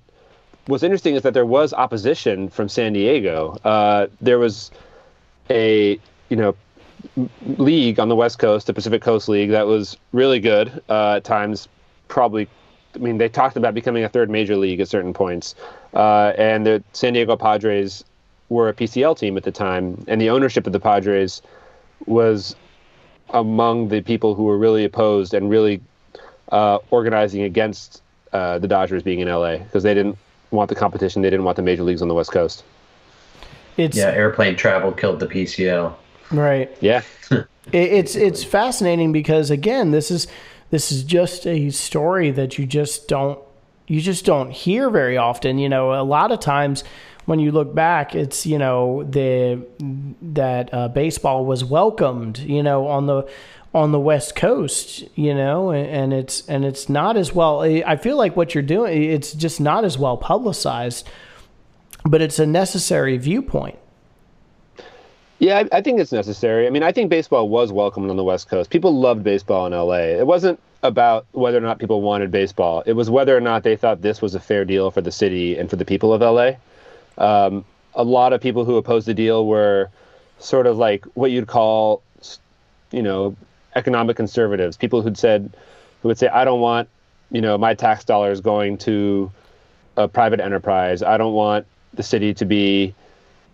[0.66, 3.56] what's interesting is that there was opposition from San Diego.
[3.64, 4.70] Uh, there was
[5.48, 5.98] a
[6.28, 6.54] you know
[7.56, 11.24] league on the West Coast, the Pacific Coast League, that was really good uh, at
[11.24, 11.68] times.
[12.08, 12.48] Probably,
[12.94, 15.54] I mean, they talked about becoming a third major league at certain points,
[15.94, 18.04] uh, and the San Diego Padres
[18.48, 21.42] were a PCL team at the time, and the ownership of the Padres
[22.06, 22.54] was
[23.30, 25.80] among the people who were really opposed and really
[26.50, 30.18] uh, organizing against uh, the Dodgers being in LA because they didn't
[30.50, 31.22] want the competition.
[31.22, 32.64] They didn't want the major leagues on the West Coast.
[33.76, 35.94] It's, yeah, airplane travel killed the PCL.
[36.32, 36.76] Right.
[36.80, 37.02] Yeah.
[37.72, 40.26] it's it's fascinating because again, this is
[40.70, 43.38] this is just a story that you just don't
[43.86, 45.58] you just don't hear very often.
[45.58, 46.84] You know, a lot of times
[47.26, 49.64] when you look back, it's you know the
[50.22, 53.28] that uh, baseball was welcomed, you know, on the
[53.74, 57.62] on the West Coast, you know, and, and, it's and it's not as well.
[57.62, 61.08] I feel like what you're doing, it's just not as well publicized
[62.04, 63.78] but it's a necessary viewpoint.
[65.42, 66.68] Yeah, I, I, think it's necessary.
[66.68, 68.70] I mean, I think baseball was welcomed on the West Coast.
[68.70, 70.20] People loved baseball in LA.
[70.20, 72.84] It wasn't about whether or not people wanted baseball.
[72.86, 75.58] It was whether or not they thought this was a fair deal for the city
[75.58, 76.52] and for the people of LA.
[77.18, 79.90] Um, a lot of people who opposed the deal were
[80.38, 82.04] sort of like what you'd call,
[82.92, 83.34] you know,
[83.74, 84.76] economic conservatives.
[84.76, 85.52] People who'd said,
[86.02, 86.88] who would say, I don't want,
[87.32, 89.32] you know, my tax dollars going to
[89.96, 91.02] a private enterprise.
[91.02, 92.94] I don't want the city to be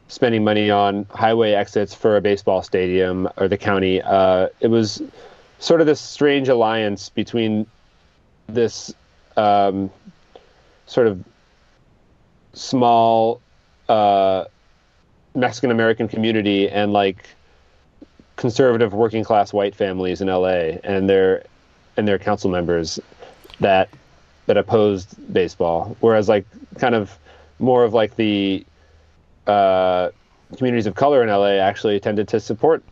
[0.09, 4.03] spending money on highway exits for a baseball stadium or the county.
[4.03, 5.03] Uh, it was
[5.59, 7.67] sort of this strange alliance between
[8.47, 8.95] this
[9.37, 9.91] um,
[10.87, 11.23] sort of
[12.55, 13.41] small
[13.89, 14.45] uh,
[15.35, 17.29] Mexican American community and like
[18.37, 21.45] conservative working class white families in LA and their
[21.97, 22.99] and their council members
[23.61, 23.89] that
[24.47, 26.47] that opposed baseball, whereas like
[26.79, 27.19] kind of
[27.59, 28.65] more of like the
[29.49, 30.11] uh,
[30.57, 32.83] communities of color in LA actually tended to support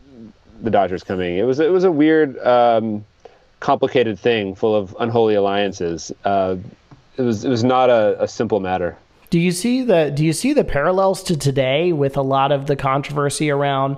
[0.61, 1.37] the Dodgers coming.
[1.37, 3.05] It was it was a weird, um,
[3.59, 6.11] complicated thing full of unholy alliances.
[6.25, 6.57] Uh,
[7.17, 8.97] it was it was not a, a simple matter.
[9.29, 12.67] Do you see the Do you see the parallels to today with a lot of
[12.67, 13.97] the controversy around?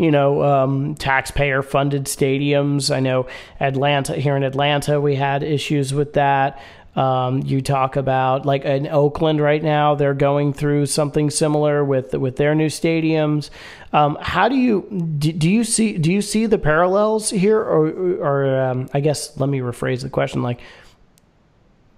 [0.00, 2.90] you know, um, taxpayer funded stadiums.
[2.90, 3.26] I know
[3.60, 6.58] Atlanta, here in Atlanta, we had issues with that.
[6.96, 12.14] Um, you talk about like in Oakland right now, they're going through something similar with
[12.14, 13.50] with their new stadiums.
[13.92, 14.82] Um, how do you
[15.18, 17.88] do, do, you see do you see the parallels here, or
[18.20, 20.60] or um, I guess let me rephrase the question like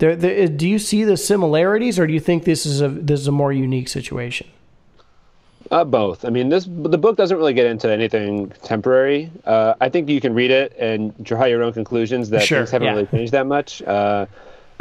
[0.02, 3.20] there, there, do you see the similarities, or do you think this is a this
[3.20, 4.48] is a more unique situation?
[5.70, 6.24] Uh, both.
[6.24, 9.30] I mean, this the book doesn't really get into anything contemporary.
[9.44, 12.72] Uh, I think you can read it and draw your own conclusions that sure, things
[12.72, 12.92] haven't yeah.
[12.94, 13.80] really changed that much.
[13.82, 14.26] Uh,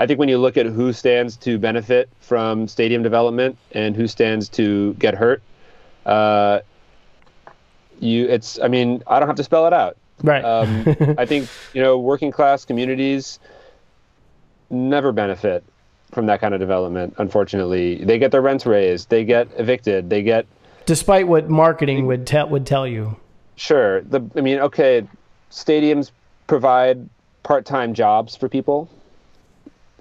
[0.02, 4.08] I think when you look at who stands to benefit from stadium development and who
[4.08, 5.44] stands to get hurt,
[6.08, 6.62] uh,
[8.00, 8.60] you it's.
[8.60, 9.98] I mean, I don't have to spell it out.
[10.24, 10.44] Right.
[10.44, 13.38] Um, I think you know working class communities
[14.72, 15.64] never benefit
[16.12, 17.14] from that kind of development.
[17.20, 20.48] Unfortunately, they get their rents raised, they get evicted, they get.
[20.88, 23.18] Despite what marketing would tell would tell you.
[23.56, 24.02] Sure.
[24.02, 25.08] The I mean, okay,
[25.52, 26.10] stadiums
[26.48, 27.08] provide
[27.44, 28.90] part-time jobs for people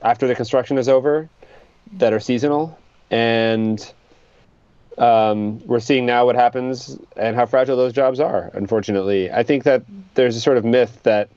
[0.03, 1.29] after the construction is over
[1.93, 2.79] that are seasonal
[3.11, 3.93] and
[4.99, 9.65] um, we're seeing now what happens and how fragile those jobs are unfortunately i think
[9.65, 9.83] that
[10.15, 11.29] there's a sort of myth that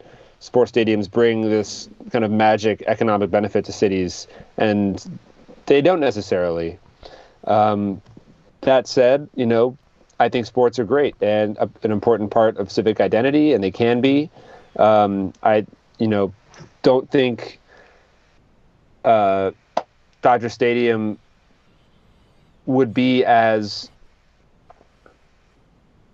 [0.43, 5.17] sports stadiums bring this kind of magic economic benefit to cities, and
[5.67, 6.77] they don't necessarily.
[7.45, 8.01] Um,
[8.61, 9.77] that said, you know,
[10.19, 13.71] I think sports are great and a, an important part of civic identity, and they
[13.71, 14.29] can be.
[14.77, 15.65] Um, I,
[15.97, 16.33] you know,
[16.81, 17.59] don't think
[19.03, 19.51] uh,
[20.21, 21.17] Dodger Stadium
[22.65, 23.89] would be as.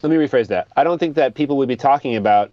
[0.01, 0.67] Let me rephrase that.
[0.77, 2.51] I don't think that people would be talking about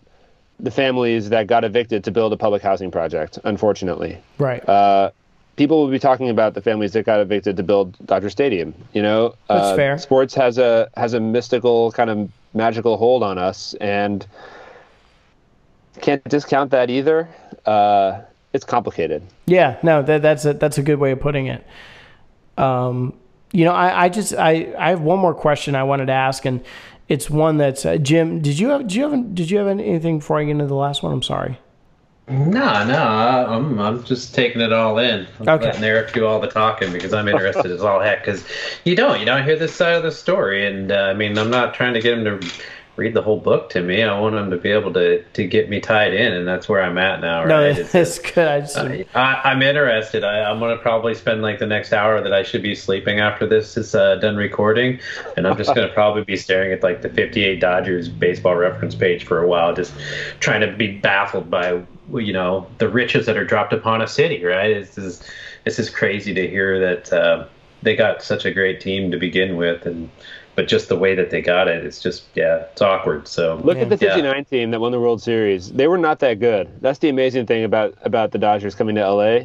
[0.58, 3.38] the families that got evicted to build a public housing project.
[3.44, 4.66] Unfortunately, right.
[4.68, 5.10] Uh,
[5.56, 8.74] people will be talking about the families that got evicted to build Dodger Stadium.
[8.92, 9.98] You know, that's uh, fair.
[9.98, 14.26] Sports has a has a mystical kind of magical hold on us, and
[16.00, 17.28] can't discount that either.
[17.64, 18.20] Uh,
[18.56, 19.22] it's complicated.
[19.46, 21.64] Yeah, no, that, that's a that's a good way of putting it.
[22.56, 23.12] Um,
[23.52, 26.44] you know, I, I just I, I have one more question I wanted to ask,
[26.44, 26.64] and
[27.08, 28.40] it's one that's uh, Jim.
[28.40, 30.74] Did you have did you have did you have anything before I get into the
[30.74, 31.12] last one?
[31.12, 31.58] I'm sorry.
[32.28, 35.28] No, no, I'm I'm just taking it all in.
[35.38, 35.66] I'm okay.
[35.66, 38.24] letting Eric do all the talking because I'm interested as all heck.
[38.24, 38.44] Because
[38.84, 41.50] you don't you don't hear this side of the story, and uh, I mean I'm
[41.50, 42.48] not trying to get him to
[42.96, 44.02] read the whole book to me.
[44.02, 46.82] I want them to be able to to get me tied in, and that's where
[46.82, 47.44] I'm at now.
[47.44, 47.48] Right?
[47.48, 47.60] No,
[48.00, 48.48] it's good.
[48.48, 50.24] I just, uh, I, am interested.
[50.24, 53.20] I, am going to probably spend like the next hour that I should be sleeping
[53.20, 54.98] after this is uh, done recording,
[55.36, 58.94] and I'm just going to probably be staring at like the 58 Dodgers baseball reference
[58.94, 59.92] page for a while, just
[60.40, 61.82] trying to be baffled by
[62.14, 64.44] you know the riches that are dropped upon a city.
[64.44, 64.70] Right?
[64.70, 65.30] It's just
[65.64, 67.46] it's just crazy to hear that uh,
[67.82, 70.10] they got such a great team to begin with, and
[70.56, 73.28] but just the way that they got it, it's just yeah, it's awkward.
[73.28, 73.84] So look yeah.
[73.84, 74.42] at the '59 yeah.
[74.42, 75.70] team that won the World Series.
[75.70, 76.68] They were not that good.
[76.80, 79.40] That's the amazing thing about about the Dodgers coming to LA.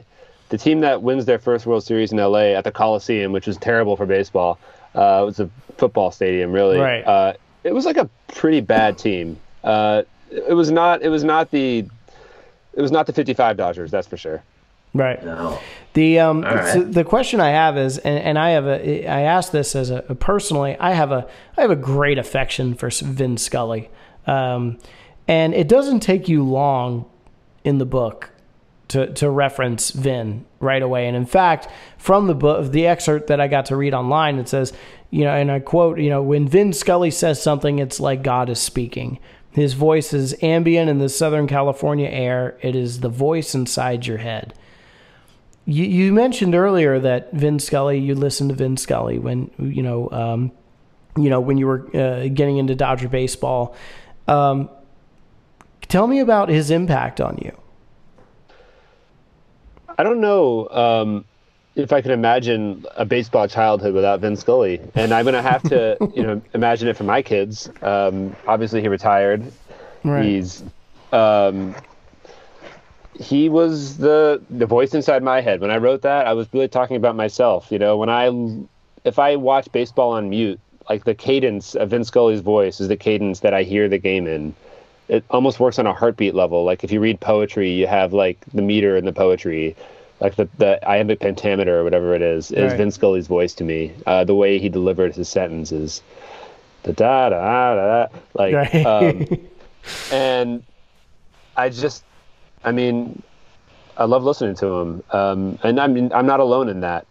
[0.49, 3.57] The team that wins their first World Series in LA at the Coliseum, which was
[3.57, 4.57] terrible for baseball,
[4.95, 6.80] uh, it was a football stadium, really.
[6.80, 7.05] Right.
[7.05, 7.34] Uh,
[7.64, 9.38] it was like a pretty bad team.
[9.64, 11.01] Uh, it was not.
[11.03, 11.86] It was not the.
[12.74, 13.91] It was not the '55 Dodgers.
[13.91, 14.41] That's for sure.
[14.93, 15.24] Right.
[15.24, 15.59] No.
[15.94, 16.74] The um right.
[16.74, 19.89] so the question I have is, and, and I have a I ask this as
[19.89, 21.28] a personally I have a
[21.58, 23.89] I have a great affection for Vin Scully,
[24.26, 24.78] um,
[25.28, 27.06] and it doesn't take you long
[27.64, 28.32] in the book
[28.92, 31.08] to, to reference Vin right away.
[31.08, 34.50] And in fact, from the book, the excerpt that I got to read online, it
[34.50, 34.74] says,
[35.12, 38.50] you know, and I quote, you know, when Vin Scully says something, it's like God
[38.50, 39.20] is speaking.
[39.52, 42.58] His voice is ambient in the Southern California air.
[42.62, 44.54] It is the voice inside your head.
[45.72, 50.09] You, you mentioned earlier that Vin Scully, you listened to Vin Scully when, you know,
[50.11, 50.51] um,
[51.17, 53.76] you know, when you were uh, getting into Dodger baseball.
[54.28, 54.69] Um,
[55.88, 57.57] tell me about his impact on you.
[59.97, 61.26] I don't know um,
[61.76, 65.63] if I can imagine a baseball childhood without Vin Scully, and I'm going to have
[65.63, 67.69] to, you know, imagine it for my kids.
[67.82, 69.51] Um, obviously, he retired.
[70.03, 70.26] Right.
[70.26, 70.63] He's
[71.11, 71.76] um,
[73.14, 75.62] he was the the voice inside my head.
[75.62, 77.72] When I wrote that, I was really talking about myself.
[77.72, 78.30] You know, when I
[79.03, 80.59] if I watch baseball on mute,
[80.89, 84.28] like the cadence of Vin Scully's voice is the cadence that I hear the game
[84.28, 84.53] in.
[85.07, 86.64] It almost works on a heartbeat level.
[86.64, 89.76] Like if you read poetry, you have like the meter in the poetry,
[90.22, 92.78] like the the iambic pentameter or whatever it is, is Right.
[92.78, 93.91] Vin Scully's voice to me.
[94.05, 96.01] Uh, the way he delivered his sentences,
[96.84, 98.86] da da da da, da like, Right.
[98.86, 99.28] um,
[100.12, 100.64] and
[101.57, 102.03] I just,
[102.64, 103.22] I mean,
[103.97, 107.05] I love listening to him, um, and I mean, I'm not alone in that.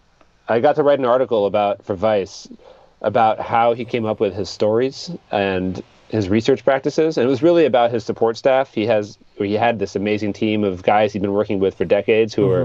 [0.48, 2.48] I got to write an article about for Vice
[3.02, 7.42] about how he came up with his stories and his research practices, and it was
[7.42, 8.74] really about his support staff.
[8.74, 12.34] He has, he had this amazing team of guys he'd been working with for decades
[12.34, 12.64] who were,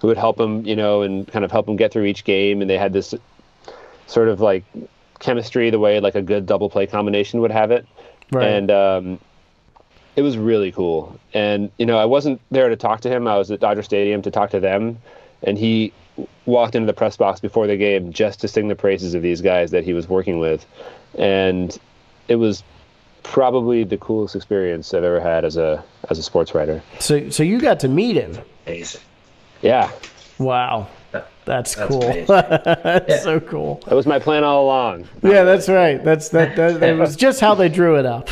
[0.00, 2.60] who would help him, you know, and kind of help him get through each game,
[2.60, 3.14] and they had this
[4.06, 4.64] sort of like
[5.18, 7.84] chemistry the way like a good double play combination would have it
[8.30, 8.46] Right.
[8.46, 9.18] and um,
[10.16, 11.18] it was really cool.
[11.34, 13.26] And you know, I wasn't there to talk to him.
[13.26, 14.98] I was at Dodger Stadium to talk to them,
[15.42, 15.92] and he
[16.46, 19.40] walked into the press box before the game just to sing the praises of these
[19.40, 20.66] guys that he was working with,
[21.16, 21.78] and
[22.26, 22.62] it was
[23.22, 26.82] probably the coolest experience I've ever had as a as a sports writer.
[26.98, 28.36] so, so you got to meet him.
[28.66, 29.00] Amazing.
[29.62, 29.90] Yeah,
[30.38, 30.88] Wow.
[31.44, 32.00] That's, That's cool.
[32.28, 33.18] that's Yeah.
[33.20, 33.80] so cool.
[33.86, 35.08] that was my plan all along.
[35.22, 36.02] Yeah, that's right.
[36.04, 36.54] That's that.
[36.56, 38.28] That, that was just how they drew it up.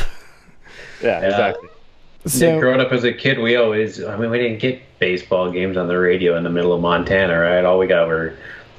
[1.01, 1.69] Yeah, exactly.
[1.69, 5.51] Yeah, So, growing up as a kid, we always, I mean, we didn't get baseball
[5.51, 7.63] games on the radio in the middle of Montana, right?
[7.63, 8.35] All we got were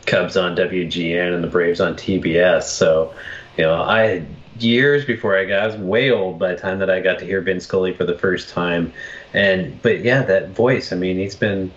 [0.07, 2.65] Cubs on WGN and the Braves on TBS.
[2.65, 3.15] So,
[3.57, 4.27] you know, I had
[4.59, 7.25] years before I got, I was way old by the time that I got to
[7.25, 8.93] hear Vin Scully for the first time.
[9.33, 11.71] And, but yeah, that voice, I mean, he's been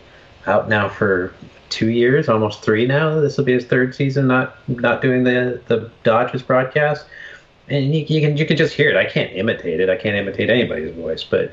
[0.47, 1.33] out now for
[1.69, 3.19] two years, almost three now.
[3.19, 7.05] This will be his third season not not doing the, the Dodgers broadcast
[7.71, 8.95] and you, you can you can just hear it.
[8.97, 9.89] I can't imitate it.
[9.89, 11.51] I can't imitate anybody's voice, but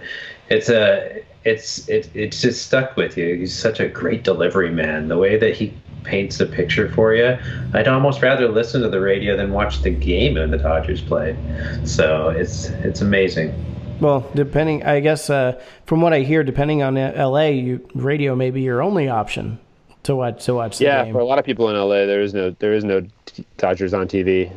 [0.51, 3.35] it's a it's it, it's just stuck with you.
[3.37, 5.09] He's such a great delivery man.
[5.09, 5.73] The way that he
[6.05, 7.37] paints the picture for you,
[7.75, 11.37] I'd almost rather listen to the radio than watch the game when the Dodgers play.
[11.85, 13.53] So it's it's amazing.
[14.01, 18.51] well, depending, I guess, uh, from what I hear, depending on L.A., you, radio may
[18.51, 19.59] be your only option
[20.05, 21.13] to watch to watch the Yeah, game.
[21.13, 23.03] for a lot of people in LA, there is no there is no
[23.59, 24.51] Dodgers on TV.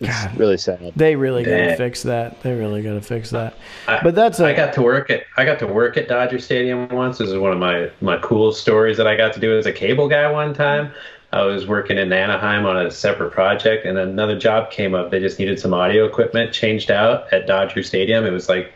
[0.00, 0.38] It's God.
[0.38, 0.92] really sad.
[0.96, 1.76] They really got to Dang.
[1.76, 2.40] fix that.
[2.42, 3.54] They really got to fix that.
[3.86, 6.38] I- But that's a, I got to work at I got to work at Dodger
[6.38, 7.18] Stadium once.
[7.18, 9.72] This is one of my my cool stories that I got to do as a
[9.72, 10.92] cable guy one time.
[11.32, 15.10] I was working in Anaheim on a separate project, and another job came up.
[15.12, 18.24] They just needed some audio equipment changed out at Dodger Stadium.
[18.26, 18.72] It was like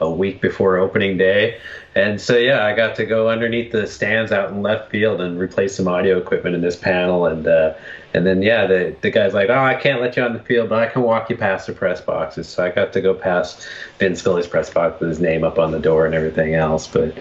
[0.00, 1.60] a week before opening day.
[1.94, 5.38] And so yeah, I got to go underneath the stands out in left field and
[5.38, 7.74] replace some audio equipment in this panel and uh
[8.14, 10.70] and then yeah, the the guy's like, "Oh, I can't let you on the field,
[10.70, 13.68] but I can walk you past the press boxes." So I got to go past
[13.98, 16.86] Vin Scully's press box with his name up on the door and everything else.
[16.86, 17.14] But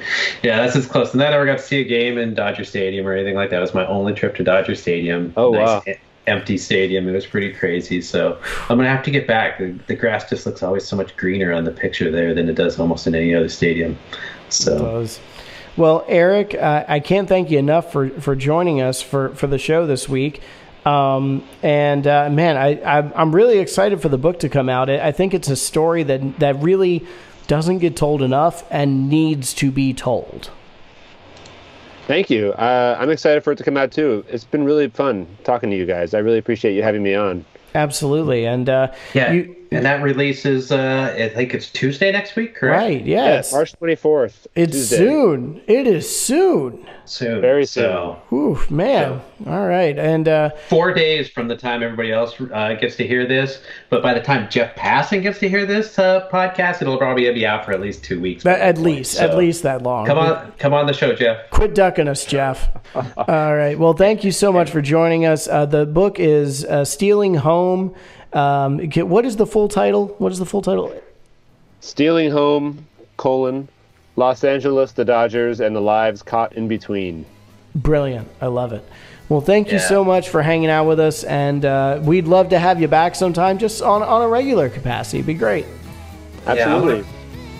[0.43, 1.13] yeah, that's as close.
[1.13, 3.57] And I never got to see a game in Dodger Stadium or anything like that.
[3.57, 5.34] It was my only trip to Dodger Stadium.
[5.36, 5.84] Oh, Nice wow.
[6.28, 7.07] Empty stadium.
[7.07, 8.01] It was pretty crazy.
[8.01, 9.57] So I'm gonna have to get back.
[9.57, 12.55] The, the grass just looks always so much greener on the picture there than it
[12.55, 13.97] does almost in any other stadium.
[14.49, 15.07] So.
[15.78, 19.59] Well, Eric, uh, I can't thank you enough for, for joining us for, for the
[19.59, 20.41] show this week.
[20.86, 24.89] Um, and uh, man, I, I, I'm really excited for the book to come out.
[24.89, 27.05] I think it's a story that, that really
[27.45, 30.49] doesn't get told enough and needs to be told.
[32.08, 32.53] Thank you.
[32.53, 34.24] Uh, I'm excited for it to come out too.
[34.30, 36.14] It's been really fun talking to you guys.
[36.14, 37.45] I really appreciate you having me on.
[37.76, 38.45] Absolutely.
[38.45, 40.72] And uh, yeah, you, and that releases.
[40.72, 42.82] Uh, I think it's Tuesday next week, correct?
[42.82, 43.51] right, yes.
[43.53, 44.47] March 24th.
[44.55, 44.97] it's Tuesday.
[44.97, 45.61] soon.
[45.68, 46.86] It is soon.
[47.05, 47.39] Soon.
[47.39, 49.22] Very So Whew, man.
[49.45, 49.97] All right.
[49.97, 54.03] And uh, four days from the time everybody else uh, gets to hear this, but
[54.03, 57.63] by the time Jeff Passan gets to hear this uh, podcast, it'll probably be out
[57.65, 58.43] for at least two weeks.
[58.43, 58.86] that, by that at point.
[58.88, 60.05] least, So, at least that long.
[60.05, 61.49] Come on, come on the show, Jeff.
[61.49, 62.68] Quit ducking us, Jeff.
[62.95, 63.80] All right.
[63.80, 65.47] Well, thank you so much for joining us.
[65.47, 67.95] Uh, the book is uh, Stealing Home.
[68.38, 70.16] Um, get- what is the full title?
[70.20, 70.94] What is the full title?
[71.80, 72.86] Stealing home,
[73.18, 73.68] colon,
[74.16, 77.26] Los Angeles, the Dodgers, and the lives caught in between.
[77.76, 78.28] Brilliant.
[78.42, 78.84] I love it.
[79.30, 82.60] Well, thank you so much for hanging out with us, and uh, we'd love to
[82.60, 85.18] have you back sometime, just on on a regular capacity.
[85.18, 85.66] It'd be great.
[86.46, 87.04] Absolutely.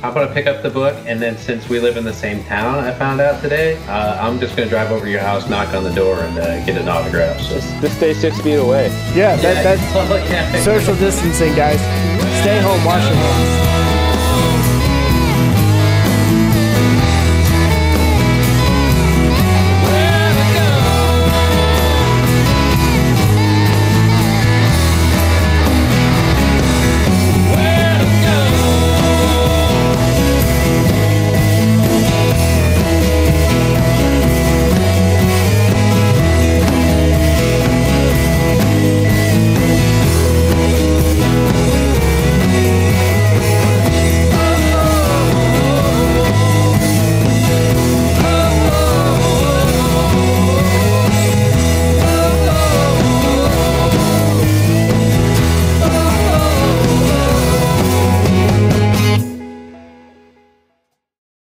[0.04, 2.84] I'm gonna pick up the book, and then since we live in the same town,
[2.84, 5.84] I found out today, uh, I'm just gonna drive over to your house, knock on
[5.84, 7.42] the door, and uh, get an autograph.
[7.42, 7.56] So.
[7.56, 8.88] just, just stay six feet away.
[9.16, 9.82] Yeah, that, that's
[10.32, 10.62] Yeah.
[10.64, 11.80] social distancing, guys.
[12.42, 13.77] Stay home, wash your hands.